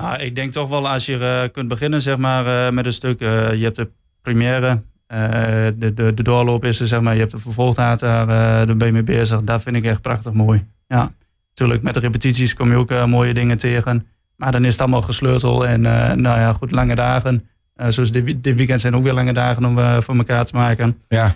Nou, 0.00 0.18
ik 0.18 0.34
denk 0.34 0.52
toch 0.52 0.68
wel 0.68 0.88
als 0.88 1.06
je 1.06 1.18
eh, 1.18 1.52
kunt 1.52 1.68
beginnen 1.68 2.00
zeg 2.00 2.16
maar, 2.16 2.66
eh, 2.66 2.72
met 2.72 2.86
een 2.86 2.92
stuk. 2.92 3.20
eh, 3.20 3.52
je 3.54 3.64
hebt 3.64 3.76
de 3.76 3.90
première, 4.22 4.82
de, 5.08 5.92
de, 5.94 6.14
de 6.14 6.22
doorloop 6.22 6.64
is 6.64 6.80
er, 6.80 6.86
zeg 6.86 7.00
maar. 7.00 7.14
Je 7.14 7.20
hebt 7.20 7.30
de 7.30 7.38
vervolgdaad 7.38 8.00
daar, 8.00 8.26
daar 8.66 8.76
ben 8.76 8.86
je 8.86 8.92
mee 8.92 9.02
bezig. 9.02 9.40
Dat 9.40 9.62
vind 9.62 9.76
ik 9.76 9.84
echt 9.84 10.02
prachtig 10.02 10.32
mooi. 10.32 10.66
Ja, 10.86 11.12
natuurlijk 11.48 11.82
met 11.82 11.94
de 11.94 12.00
repetities 12.00 12.54
kom 12.54 12.70
je 12.70 12.76
ook 12.76 13.06
mooie 13.06 13.34
dingen 13.34 13.58
tegen. 13.58 14.06
Maar 14.36 14.52
dan 14.52 14.64
is 14.64 14.72
het 14.72 14.80
allemaal 14.80 15.02
gesleuteld. 15.02 15.62
En 15.62 15.80
nou 15.80 16.22
ja, 16.22 16.52
goed, 16.52 16.70
lange 16.70 16.94
dagen. 16.94 17.48
Zoals 17.88 18.10
dit, 18.10 18.42
dit 18.42 18.56
weekend 18.56 18.80
zijn 18.80 18.94
ook 18.94 19.02
weer 19.02 19.12
lange 19.12 19.32
dagen 19.32 19.64
om 19.64 20.02
voor 20.02 20.16
elkaar 20.16 20.44
te 20.44 20.56
maken. 20.56 20.98
Ja, 21.08 21.34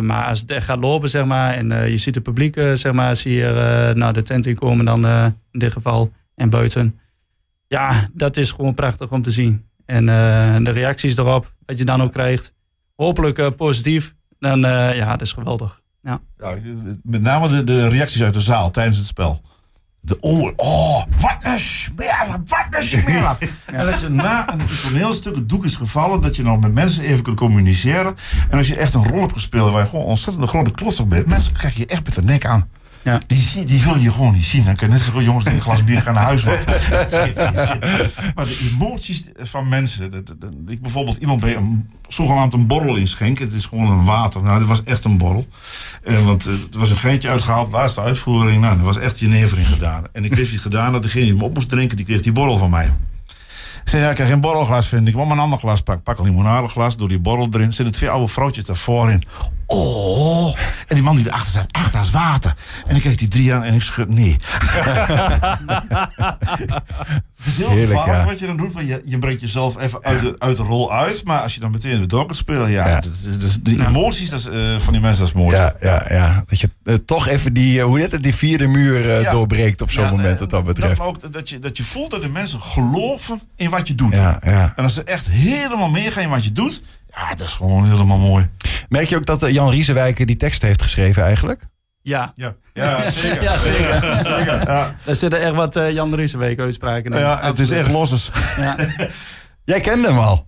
maar 0.00 0.26
als 0.26 0.40
het 0.40 0.50
echt 0.50 0.64
gaat 0.64 0.82
lopen, 0.82 1.08
zeg 1.08 1.24
maar, 1.24 1.54
en 1.54 1.90
je 1.90 1.96
ziet 1.96 2.14
het 2.14 2.24
publiek, 2.24 2.54
zeg 2.74 2.92
maar, 2.92 3.20
je 3.22 3.46
eh, 3.46 3.94
naar 3.94 4.12
de 4.12 4.22
tent 4.22 4.46
in 4.46 4.56
komen 4.56 4.84
dan 4.84 5.06
in 5.52 5.58
dit 5.58 5.72
geval 5.72 6.10
en 6.34 6.50
buiten. 6.50 6.98
Ja, 7.68 8.08
dat 8.12 8.36
is 8.36 8.52
gewoon 8.52 8.74
prachtig 8.74 9.12
om 9.12 9.22
te 9.22 9.30
zien. 9.30 9.64
En 9.86 10.08
eh, 10.08 10.56
de 10.64 10.70
reacties 10.70 11.16
erop, 11.16 11.54
wat 11.66 11.78
je 11.78 11.84
dan 11.84 12.02
ook 12.02 12.12
krijgt, 12.12 12.52
hopelijk 12.96 13.38
eh, 13.38 13.50
positief, 13.56 14.14
dan 14.38 14.64
eh, 14.64 14.96
ja, 14.96 15.10
dat 15.10 15.20
is 15.20 15.32
geweldig. 15.32 15.80
Ja. 16.02 16.20
Ja, 16.38 16.54
met 17.02 17.22
name 17.22 17.48
de, 17.48 17.64
de 17.64 17.88
reacties 17.88 18.22
uit 18.22 18.34
de 18.34 18.40
zaal 18.40 18.70
tijdens 18.70 18.98
het 18.98 19.06
spel. 19.06 19.40
De. 20.00 20.20
Oh, 20.20 21.02
wat 21.20 21.36
een 21.40 21.58
smeer, 21.58 22.26
wat 22.44 22.66
een 22.70 22.82
smeer. 22.82 23.36
En 23.66 23.86
dat 23.86 24.00
je 24.00 24.08
na 24.08 24.52
een 24.52 24.60
toneelstuk 24.82 25.34
het 25.34 25.48
doek 25.48 25.64
is 25.64 25.76
gevallen, 25.76 26.20
dat 26.20 26.36
je 26.36 26.42
nog 26.42 26.60
met 26.60 26.72
mensen 26.72 27.04
even 27.04 27.22
kunt 27.22 27.36
communiceren. 27.36 28.14
En 28.50 28.56
als 28.56 28.68
je 28.68 28.76
echt 28.76 28.94
een 28.94 29.04
rol 29.04 29.20
hebt 29.20 29.32
gespeeld 29.32 29.72
waar 29.72 29.82
je 29.82 29.88
gewoon 29.88 30.04
ontzettend 30.04 30.44
een 30.44 30.50
grote 30.50 30.70
klots 30.70 31.00
op 31.00 31.08
bent, 31.08 31.26
mensen 31.26 31.52
krijg 31.52 31.74
je 31.74 31.86
echt 31.86 32.04
met 32.04 32.14
de 32.14 32.22
nek 32.22 32.46
aan. 32.46 32.68
Ja. 33.06 33.20
Die, 33.26 33.38
zie- 33.40 33.64
die 33.64 33.82
wil 33.82 33.96
je 33.96 34.12
gewoon 34.12 34.32
niet 34.32 34.44
zien. 34.44 34.64
Dan 34.64 34.74
kun 34.76 34.86
je 34.86 34.92
net 34.92 35.02
zo 35.02 35.12
goed 35.12 35.24
jongens 35.24 35.44
een 35.44 35.60
glas 35.60 35.84
bier 35.84 36.02
gaan 36.02 36.14
naar 36.14 36.22
huis. 36.22 36.44
Want 36.44 36.64
het 36.66 37.10
zin. 37.12 37.32
Maar 38.34 38.44
de 38.44 38.68
emoties 38.72 39.24
van 39.36 39.68
mensen. 39.68 40.10
dat- 40.10 40.26
dat- 40.26 40.40
dat- 40.40 40.52
ik 40.66 40.80
bijvoorbeeld 40.82 41.16
iemand 41.16 41.40
bij 41.40 41.56
een 41.56 41.88
zogenaamd 42.08 42.54
een 42.54 42.66
borrel 42.66 42.96
inschenken. 42.96 43.44
Het 43.44 43.54
is 43.54 43.66
gewoon 43.66 43.90
een 43.90 44.04
water. 44.04 44.42
Nou, 44.42 44.58
dit 44.58 44.68
was 44.68 44.82
echt 44.84 45.04
een 45.04 45.18
borrel. 45.18 45.46
Eh, 46.04 46.24
want 46.24 46.46
eh, 46.46 46.52
er 46.52 46.78
was 46.78 46.90
een 46.90 46.96
geintje 46.98 47.28
uitgehaald, 47.28 47.70
laatste 47.72 48.00
uitvoering. 48.00 48.60
Nou, 48.60 48.78
er 48.78 48.84
was 48.84 48.98
echt 48.98 49.18
jenever 49.18 49.58
in 49.58 49.64
gedaan. 49.66 50.04
En 50.12 50.24
ik 50.24 50.30
kreeg 50.30 50.50
die 50.50 50.58
gedaan 50.58 50.92
dat 50.92 51.02
degene 51.02 51.24
die 51.24 51.34
hem 51.34 51.42
op 51.42 51.54
moest 51.54 51.68
drinken, 51.68 51.96
die 51.96 52.06
kreeg 52.06 52.20
die 52.20 52.32
borrel 52.32 52.58
van 52.58 52.70
mij. 52.70 52.90
Zei, 53.84 54.02
ja, 54.02 54.10
ik 54.10 54.16
kan 54.16 54.26
geen 54.26 54.40
borrelglas 54.40 54.86
vinden. 54.88 55.08
Ik 55.08 55.14
wil 55.14 55.24
maar 55.24 55.36
een 55.36 55.42
ander 55.42 55.58
glas 55.58 55.80
pakken. 55.80 56.04
Pak 56.04 56.18
een 56.18 56.24
limonadeglas, 56.24 56.96
doe 56.96 57.08
die 57.08 57.20
borrel 57.20 57.48
erin. 57.50 57.72
Zitten 57.72 57.94
twee 57.94 58.10
oude 58.10 58.28
vrouwtjes 58.32 58.64
daarvoor 58.64 59.10
in. 59.10 59.22
Oh, 59.66 60.54
en 60.88 60.94
die 60.94 61.02
man 61.02 61.16
die 61.16 61.26
erachter 61.26 61.64
ach, 61.70 61.90
dat 61.90 62.04
is 62.04 62.10
water. 62.10 62.54
En 62.86 62.96
ik 62.96 63.02
keek 63.02 63.18
die 63.18 63.28
drie 63.28 63.54
aan 63.54 63.62
en 63.62 63.74
ik 63.74 63.82
schud 63.82 64.08
nee. 64.08 64.36
het 67.36 67.46
is 67.46 67.56
heel 67.56 67.68
Heerlijk, 67.68 67.88
gevaarlijk 67.88 68.18
ja. 68.18 68.24
wat 68.24 68.38
je 68.38 68.46
dan 68.46 68.56
doet. 68.56 68.72
Want 68.72 68.86
je, 68.86 69.02
je 69.04 69.18
brengt 69.18 69.40
jezelf 69.40 69.78
even 69.80 70.02
uit 70.04 70.20
de, 70.20 70.34
uit 70.38 70.56
de 70.56 70.62
rol 70.62 70.92
uit. 70.92 71.24
Maar 71.24 71.40
als 71.40 71.54
je 71.54 71.60
dan 71.60 71.70
meteen 71.70 71.98
weer 71.98 72.08
door 72.08 72.24
kunt 72.26 72.36
spelen, 72.38 72.70
ja. 72.70 72.88
Ja. 72.88 73.00
dat- 73.00 73.12
dat- 73.24 73.40
dat- 73.40 73.58
de 73.62 73.86
emoties 73.86 74.28
dat 74.30 74.38
is, 74.38 74.46
eh, 74.46 74.76
van 74.78 74.92
die 74.92 75.02
mensen, 75.02 75.18
dat 75.24 75.28
is 75.34 75.40
mooi. 75.42 75.56
Ja, 75.56 75.74
ja, 75.80 76.06
ja. 76.08 76.44
Dat 76.48 76.60
je 76.60 76.70
eh, 76.84 76.94
toch 76.94 77.26
even 77.28 77.52
die, 77.52 77.78
eh, 77.78 77.84
hoe 77.84 77.98
heet 77.98 78.12
het, 78.12 78.22
die 78.22 78.34
vierde 78.34 78.66
muur 78.66 79.10
eh, 79.10 79.22
Ja. 79.22 79.30
doorbreekt 79.30 79.80
op 79.82 79.90
zo'n 79.90 80.04
Ja, 80.04 80.10
moment 80.10 80.38
wat 80.38 80.50
dat 80.50 80.64
betreft. 80.64 80.98
maar 80.98 81.06
ook 81.06 81.32
dat 81.32 81.48
je, 81.48 81.58
dat 81.58 81.76
je 81.76 81.82
voelt 81.84 82.10
dat 82.10 82.22
de 82.22 82.28
mensen 82.28 82.60
geloven 82.60 83.40
in 83.56 83.70
wat 83.70 83.88
je 83.88 83.94
doet. 83.94 84.12
Ja, 84.12 84.38
ja. 84.44 84.72
En 84.76 84.84
als 84.84 84.94
ze 84.94 85.02
echt 85.04 85.26
helemaal 85.28 85.88
meegaan 85.90 86.22
in 86.22 86.28
wat 86.28 86.44
je 86.44 86.52
doet, 86.52 86.82
ja, 87.16 87.28
dat 87.34 87.46
is 87.46 87.52
gewoon 87.52 87.90
helemaal 87.90 88.18
mooi. 88.18 88.46
Merk 88.88 89.08
je 89.08 89.16
ook 89.16 89.26
dat 89.26 89.42
eh, 89.42 89.52
Jan 89.52 89.70
Riesewijker 89.70 90.26
die 90.26 90.36
tekst 90.36 90.62
heeft 90.62 90.82
geschreven 90.82 91.22
eigenlijk? 91.22 91.62
Ja, 92.02 92.32
Ja, 92.34 92.54
ja 92.72 93.10
zeker. 93.10 93.42
ja 93.48 93.56
zeker. 93.68 94.04
Ja, 94.66 94.94
Er 95.04 95.16
zitten 95.16 95.40
echt 95.40 95.54
wat 95.54 95.76
eh, 95.76 95.92
Jan 95.92 96.10
de 96.10 96.16
Rieseweek 96.16 96.58
uitspraken 96.58 97.12
in. 97.12 97.18
ja, 97.18 97.38
het 97.42 97.58
is 97.58 97.70
echt 97.70 97.90
losses. 97.90 98.30
Ja. 98.56 98.76
Jij 99.64 99.80
kende 99.80 100.08
hem 100.08 100.18
al. 100.18 100.46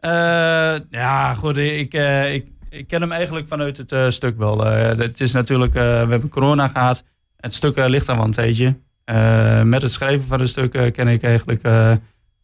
Eh, 0.00 0.74
ja, 0.90 1.34
goed. 1.34 1.56
Ik, 1.56 1.94
eh, 1.94 2.34
ik, 2.34 2.46
ik 2.70 2.86
ken 2.86 3.00
hem 3.00 3.12
eigenlijk 3.12 3.48
vanuit 3.48 3.76
het 3.76 3.92
eh, 3.92 4.08
stuk 4.08 4.36
wel. 4.38 4.66
Eh, 4.66 4.98
het 4.98 5.20
is 5.20 5.32
natuurlijk, 5.32 5.74
eh, 5.74 5.82
we 5.82 6.10
hebben 6.10 6.28
corona 6.28 6.68
gehad. 6.68 7.04
Het 7.36 7.54
stuk 7.54 7.76
eh, 7.76 7.86
ligt 7.88 8.06
wel 8.06 8.24
een 8.24 8.30
tijdje. 8.30 8.78
Eh, 9.04 9.62
met 9.62 9.82
het 9.82 9.92
schrijven 9.92 10.26
van 10.28 10.40
het 10.40 10.48
stuk 10.48 10.92
ken 10.92 11.08
ik 11.08 11.22
eigenlijk 11.22 11.62
eh, 11.62 11.90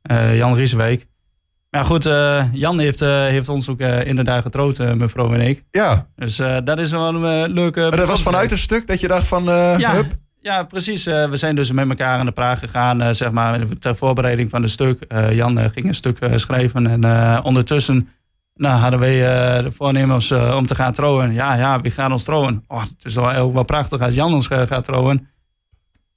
eh, 0.03 0.37
Jan 0.37 0.55
Riesweek. 0.55 1.07
Maar 1.75 1.85
goed, 1.85 2.07
eh, 2.07 2.45
Jan 2.53 2.79
heeft, 2.79 3.03
eh, 3.03 3.09
heeft 3.09 3.49
ons 3.49 3.69
ook 3.69 3.81
eh, 3.81 4.07
inderdaad 4.07 4.43
getrouwd, 4.43 4.79
eh, 4.79 4.93
mevrouw 4.93 5.33
en 5.35 5.41
ik. 5.41 5.65
Ja. 5.71 6.07
Dus 6.17 6.37
dat 6.65 6.79
is 6.79 6.91
wel 6.91 7.15
een 7.15 7.53
leuke... 7.53 7.81
Maar 7.81 7.97
dat 7.97 8.09
was 8.09 8.23
vanuit 8.23 8.51
een 8.51 8.59
stuk 8.59 8.87
dat 8.87 9.01
je 9.01 9.09
dacht 9.09 9.27
van, 9.27 9.45
Ja, 9.45 9.93
hup. 9.95 10.13
ja, 10.41 10.63
precies. 10.63 11.05
We 11.05 11.31
zijn 11.33 11.55
dus 11.55 11.73
met 11.73 11.89
elkaar 11.89 12.19
aan 12.19 12.27
de 12.27 12.33
praat 12.33 12.59
gegaan, 12.59 13.15
zeg 13.15 13.31
maar, 13.31 13.61
ter 13.79 13.97
voorbereiding 13.97 14.51
van 14.51 14.63
het 14.63 14.71
stuk. 14.71 15.15
Jan 15.31 15.71
ging 15.71 15.87
een 15.89 15.95
stuk 15.95 16.19
schrijven 16.35 16.87
en 16.87 17.43
ondertussen 17.45 18.09
nou, 18.55 18.81
hadden 18.81 19.01
wij 19.01 19.17
de 19.63 19.71
voornemens 19.71 20.33
om 20.33 20.67
te 20.67 20.75
gaan 20.75 20.93
trouwen. 20.93 21.33
Ja, 21.33 21.55
ja, 21.55 21.81
wie 21.81 21.91
gaat 21.91 22.11
ons 22.11 22.25
trouwen? 22.25 22.65
Oh, 22.69 22.81
het 22.81 22.95
is 23.03 23.15
wel, 23.15 23.53
wel 23.53 23.65
prachtig 23.65 24.01
als 24.01 24.15
Jan 24.15 24.33
ons 24.33 24.47
gaat 24.47 24.85
trouwen. 24.85 25.29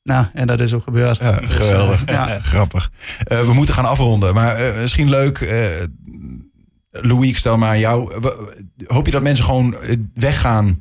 Nou, 0.07 0.25
en 0.33 0.47
dat 0.47 0.59
is 0.59 0.73
ook 0.73 0.83
gebeurd. 0.83 1.17
Ja, 1.17 1.31
Dus, 1.31 1.49
eh, 1.49 1.55
geweldig. 1.55 2.01
ja. 2.05 2.39
Grappig. 2.43 2.91
Eh, 3.23 3.39
we 3.39 3.53
moeten 3.53 3.73
gaan 3.73 3.85
afronden, 3.85 4.33
maar 4.33 4.55
eh, 4.55 4.81
misschien 4.81 5.09
leuk. 5.09 5.39
eh, 5.41 5.65
Louis, 6.91 7.29
ik 7.29 7.37
stel 7.37 7.57
maar 7.57 7.69
aan 7.69 7.79
jou. 7.79 8.13
Hoop 8.85 9.05
je 9.05 9.11
dat 9.11 9.21
mensen 9.21 9.45
gewoon 9.45 9.75
eh, 9.75 9.95
weggaan, 10.13 10.79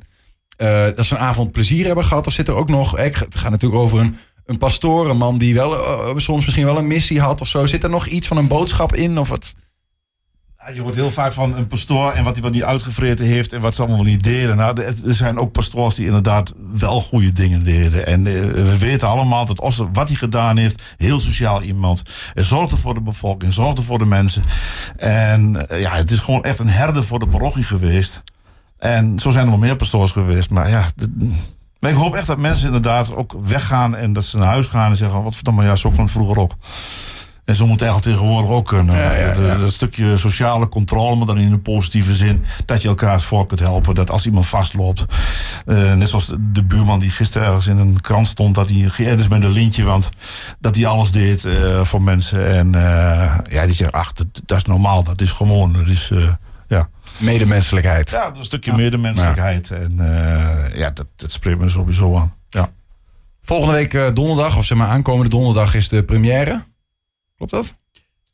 eh, 0.57 0.85
dat 0.95 1.05
ze 1.05 1.15
een 1.15 1.21
avond 1.21 1.51
plezier 1.51 1.85
hebben 1.85 2.05
gehad? 2.05 2.27
Of 2.27 2.33
zit 2.33 2.47
er 2.47 2.53
ook 2.55 2.69
nog, 2.69 2.97
eh, 2.97 3.05
ik- 3.05 3.15
het 3.15 3.35
gaat 3.35 3.51
natuurlijk 3.51 3.81
over 3.81 3.99
een, 3.99 4.15
een 4.45 4.57
pastoor, 4.57 5.09
een 5.09 5.17
man 5.17 5.37
die 5.37 5.53
wel 5.53 5.75
eh, 5.75 6.13
soms 6.15 6.43
misschien 6.45 6.65
wel 6.65 6.77
een 6.77 6.87
missie 6.87 7.21
had 7.21 7.41
of 7.41 7.47
zo. 7.47 7.65
Zit 7.65 7.83
er 7.83 7.89
nog 7.89 8.05
iets 8.07 8.27
van 8.27 8.37
een 8.37 8.47
boodschap 8.47 8.95
in? 8.95 9.17
Of 9.17 9.29
wat? 9.29 9.53
Je 10.73 10.81
hoort 10.81 10.95
heel 10.95 11.11
vaak 11.11 11.31
van 11.33 11.55
een 11.55 11.67
pastoor 11.67 12.11
en 12.11 12.23
wat 12.23 12.33
hij 12.33 12.43
wat 12.43 12.53
niet 12.53 12.63
uitgevreten 12.63 13.25
heeft 13.25 13.53
en 13.53 13.61
wat 13.61 13.75
ze 13.75 13.81
allemaal 13.81 14.03
niet 14.03 14.23
deden. 14.23 14.57
Nou, 14.57 14.81
er 14.81 15.13
zijn 15.13 15.37
ook 15.37 15.51
pastoors 15.51 15.95
die 15.95 16.05
inderdaad 16.05 16.53
wel 16.71 17.01
goede 17.01 17.31
dingen 17.31 17.63
deden. 17.63 18.05
En 18.05 18.27
eh, 18.27 18.33
we 18.41 18.77
weten 18.77 19.07
allemaal 19.07 19.45
dat 19.45 19.85
wat 19.93 20.07
hij 20.07 20.17
gedaan 20.17 20.57
heeft, 20.57 20.95
heel 20.97 21.19
sociaal 21.19 21.61
iemand. 21.61 22.03
Hij 22.33 22.43
zorgde 22.43 22.77
voor 22.77 22.93
de 22.93 23.01
bevolking, 23.01 23.53
zorgde 23.53 23.81
voor 23.81 23.97
de 23.97 24.05
mensen. 24.05 24.43
En 24.97 25.69
eh, 25.69 25.81
ja, 25.81 25.95
het 25.95 26.11
is 26.11 26.19
gewoon 26.19 26.43
echt 26.43 26.59
een 26.59 26.69
herder 26.69 27.03
voor 27.03 27.19
de 27.19 27.27
parochie 27.27 27.63
geweest. 27.63 28.21
En 28.77 29.19
zo 29.19 29.31
zijn 29.31 29.43
er 29.43 29.51
wel 29.51 29.59
meer 29.59 29.75
pastoors 29.75 30.11
geweest. 30.11 30.49
Maar 30.49 30.69
ja, 30.69 30.85
ik 31.79 31.95
hoop 31.95 32.15
echt 32.15 32.27
dat 32.27 32.37
mensen 32.37 32.65
inderdaad 32.65 33.15
ook 33.15 33.35
weggaan 33.45 33.95
en 33.95 34.13
dat 34.13 34.25
ze 34.25 34.37
naar 34.37 34.47
huis 34.47 34.67
gaan 34.67 34.89
en 34.89 34.97
zeggen: 34.97 35.23
wat 35.23 35.35
verdomme, 35.35 35.63
ja, 35.63 35.75
zo 35.75 35.91
van 35.91 36.09
vroeger 36.09 36.39
ook. 36.39 36.53
En 37.47 37.55
zo 37.55 37.67
moet 37.67 37.81
eigenlijk 37.81 38.11
tegenwoordig 38.17 38.49
ook 38.51 38.67
kunnen. 38.67 38.95
Ja, 38.95 39.11
ja, 39.13 39.33
Dat- 39.33 39.45
ja. 39.45 39.55
Dat 39.57 39.71
stukje 39.73 40.17
sociale 40.17 40.69
controle, 40.69 41.15
maar 41.15 41.27
dan 41.27 41.37
in 41.37 41.51
een 41.51 41.61
positieve 41.61 42.13
zin. 42.13 42.43
Dat 42.65 42.81
je 42.81 42.87
elkaar 42.87 43.21
voor 43.21 43.45
kunt 43.45 43.59
helpen. 43.59 43.95
Dat 43.95 44.11
als 44.11 44.25
iemand 44.25 44.45
vastloopt. 44.47 45.05
eh, 45.65 45.93
net 45.93 46.09
zoals 46.09 46.27
de, 46.27 46.51
de 46.51 46.63
buurman 46.63 46.99
die 46.99 47.09
gisteren 47.09 47.47
ergens 47.47 47.67
in 47.67 47.77
een 47.77 48.01
krant 48.01 48.27
stond. 48.27 48.55
Dat 48.55 48.69
hij 48.69 48.89
geëerd 48.89 49.19
is 49.19 49.27
met 49.27 49.43
een 49.43 49.51
lintje. 49.51 49.83
Want 49.83 50.09
dat 50.59 50.75
hij 50.75 50.85
alles 50.85 51.11
deed 51.11 51.45
eh, 51.45 51.83
voor 51.83 52.01
mensen. 52.01 52.47
En 52.47 52.75
eh, 52.75 53.37
ja, 53.49 53.65
die 53.65 53.75
zegt, 53.75 53.91
ach, 53.91 54.13
dat, 54.13 54.27
dat 54.45 54.57
is 54.57 54.63
normaal. 54.63 55.03
Dat 55.03 55.21
is 55.21 55.31
gewoon. 55.31 55.73
Dat 55.73 55.87
is, 55.87 56.09
eh, 56.13 56.17
ja. 56.67 56.89
Medemenselijkheid. 57.17 58.09
ja, 58.09 58.31
een 58.37 58.43
stukje 58.43 58.73
medemenselijkheid. 58.73 59.71
En 59.71 59.93
eh, 59.99 60.77
ja, 60.77 60.89
dat, 60.89 61.05
dat 61.15 61.31
spreekt 61.31 61.59
me 61.59 61.69
sowieso 61.69 62.17
aan. 62.17 62.33
Ja. 62.49 62.69
Volgende 63.43 63.73
week 63.73 63.93
eh, 63.93 64.05
donderdag, 64.13 64.57
of 64.57 64.65
zeg 64.65 64.77
maar 64.77 64.87
aankomende 64.87 65.29
donderdag, 65.29 65.75
is 65.75 65.89
de 65.89 66.03
première. 66.03 66.63
Klopt 67.37 67.51
dat? 67.51 67.75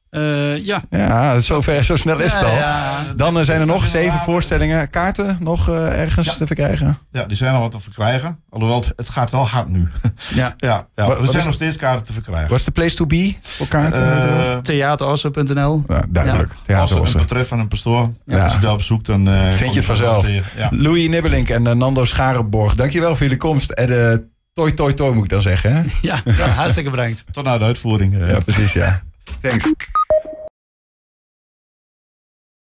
Eh, 0.09 0.65
ja. 0.65 0.83
Ja, 0.89 1.39
zo, 1.39 1.61
ver, 1.61 1.83
zo 1.83 1.95
snel 1.95 2.19
is 2.19 2.33
het 2.33 2.41
Ja, 2.41 2.47
al. 2.49 2.55
ja. 2.55 2.99
Dan 3.15 3.37
eh, 3.37 3.43
zijn 3.45 3.59
er 3.59 3.65
nog 3.67 3.87
zeven 3.87 4.19
voorstellingen. 4.19 4.89
Kaarten 4.89 5.37
nog 5.39 5.69
eh, 5.69 5.99
ergens 6.01 6.27
Ja. 6.27 6.33
te 6.33 6.47
verkrijgen? 6.47 6.97
ja, 7.11 7.23
die 7.23 7.37
zijn 7.37 7.53
al 7.53 7.61
wat 7.61 7.71
te 7.71 7.79
verkrijgen. 7.79 8.39
Alhoewel, 8.49 8.79
het, 8.79 8.93
het 8.95 9.09
gaat 9.09 9.31
wel 9.31 9.47
hard 9.47 9.67
nu. 9.67 9.87
ja. 10.33 10.53
ja, 10.57 10.87
ja, 10.95 11.05
Wat- 11.07 11.17
er 11.17 11.23
zijn 11.23 11.37
is- 11.37 11.45
nog 11.45 11.53
steeds 11.53 11.77
kaarten 11.77 12.05
te 12.05 12.13
verkrijgen. 12.13 12.49
Wat 12.49 12.59
is 12.59 12.65
de 12.65 12.71
place 12.71 12.95
to 12.95 13.05
be 13.05 13.35
voor 13.41 13.67
kaarten? 13.67 14.63
Theaterossen.nl 14.63 15.83
ja, 15.87 16.03
duidelijk. 16.09 16.51
Als 16.51 16.61
Theater 16.65 16.95
een 16.95 17.01
Ossen. 17.01 17.19
betreft 17.19 17.47
van 17.47 17.59
een 17.59 17.67
pastoor, 17.67 18.09
Ja. 18.25 18.43
als 18.43 18.53
je 18.53 18.59
daar 18.59 18.73
op 18.73 18.81
zoekt, 18.81 19.05
dan 19.05 19.27
eh, 19.29 19.57
kom 19.57 19.69
je 19.69 19.75
het 19.75 19.85
vanzelf. 19.85 20.27
Ja. 20.57 20.67
Louis 20.71 21.07
Nibbelink 21.09 21.49
en 21.49 21.77
Nando 21.77 22.05
Scharenborg. 22.05 22.75
Dankjewel 22.75 23.09
voor 23.09 23.21
jullie 23.21 23.37
komst. 23.37 23.69
En 23.71 24.32
toi 24.53 24.71
toi 24.73 24.93
toi 24.93 25.13
moet 25.13 25.23
ik 25.23 25.29
dan 25.29 25.41
zeggen. 25.41 25.75
Hè? 25.75 25.83
Ja, 26.01 26.21
ja, 26.37 26.47
hartstikke 26.47 26.89
bedankt. 26.89 27.25
Tot 27.31 27.43
na 27.45 27.57
de 27.57 27.63
uitvoering. 27.63 28.13
eh. 28.13 28.29
Ja, 28.29 28.39
precies 28.39 28.73
ja. 28.73 29.01
Thanks. 29.41 29.71